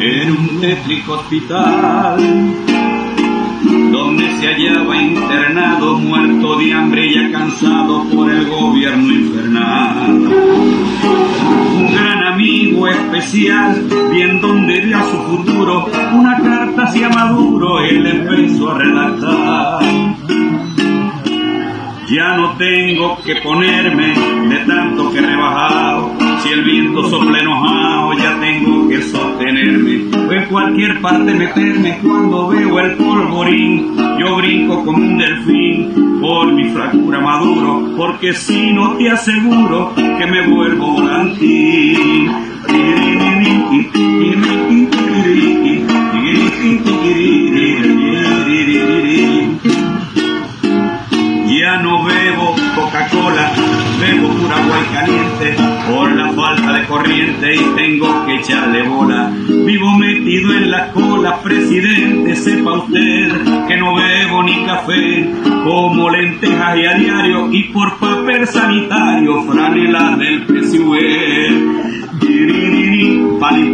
En 0.00 0.30
un 0.30 0.60
tétrico 0.60 1.12
hospital 1.14 2.67
donde 4.18 4.36
se 4.36 4.46
hallaba 4.46 4.96
internado, 4.96 5.98
muerto 5.98 6.58
de 6.58 6.72
hambre 6.72 7.14
ya 7.14 7.30
cansado 7.30 8.04
por 8.10 8.28
el 8.30 8.48
gobierno 8.48 9.12
infernal. 9.12 10.10
Un 11.76 11.92
gran 11.94 12.24
amigo 12.24 12.88
especial, 12.88 13.84
bien 14.10 14.40
donde 14.40 14.80
vio 14.80 14.98
su 15.04 15.16
futuro, 15.18 15.88
una 16.12 16.36
carta 16.38 16.82
hacia 16.84 17.08
Maduro, 17.10 17.80
él 17.80 18.06
empezó 18.06 18.72
a 18.72 18.78
redactar. 18.78 19.82
Ya 22.10 22.36
no 22.36 22.56
tengo 22.56 23.18
que 23.22 23.36
ponerme 23.36 24.14
de 24.48 24.56
tanto 24.66 25.12
que 25.12 25.20
rebajado. 25.20 26.10
Si 26.42 26.48
el 26.48 26.64
viento 26.64 27.08
sopla 27.08 27.38
enojado, 27.38 28.14
ya 28.14 28.27
sostenerme. 29.02 30.16
O 30.28 30.32
en 30.32 30.44
cualquier 30.46 31.00
parte 31.00 31.34
meterme 31.34 31.98
cuando 32.02 32.48
veo 32.48 32.80
el 32.80 32.96
polvorín. 32.96 33.96
Yo 34.18 34.36
brinco 34.36 34.84
como 34.84 34.98
un 34.98 35.18
delfín 35.18 36.20
por 36.20 36.52
mi 36.52 36.70
fractura 36.70 37.20
maduro. 37.20 37.94
Porque 37.96 38.32
si 38.34 38.72
no 38.72 38.96
te 38.96 39.10
aseguro 39.10 39.94
que 39.94 40.26
me 40.26 40.46
vuelvo 40.48 40.92
volantín. 40.92 42.30
Ya 51.48 51.78
no 51.82 52.04
bebo 52.04 52.54
Coca-Cola, 52.74 53.52
bebo 54.10 54.28
pura 54.28 54.56
agua 54.56 54.78
caliente 54.92 55.56
por 55.90 56.10
la 56.12 56.32
falta 56.32 56.72
de 56.72 56.86
corriente 56.86 57.54
y 57.54 57.76
tengo 57.76 58.26
que 58.26 58.36
echarle 58.36 58.82
bola. 58.88 59.30
Vivo 59.48 59.98
metido 59.98 60.54
en 60.54 60.70
la 60.70 60.92
cola, 60.92 61.40
presidente, 61.42 62.34
sepa 62.36 62.78
usted 62.78 63.32
que 63.66 63.76
no 63.76 63.94
bebo 63.94 64.42
ni 64.42 64.64
café, 64.64 65.30
como 65.64 66.10
lentejas 66.10 66.78
y 66.78 66.86
a 66.86 66.94
diario 66.94 67.52
y 67.52 67.64
por 67.64 67.98
papel 67.98 68.46
sanitario, 68.46 69.42
franela 69.42 70.16
del 70.16 70.46
limpiar 73.50 73.68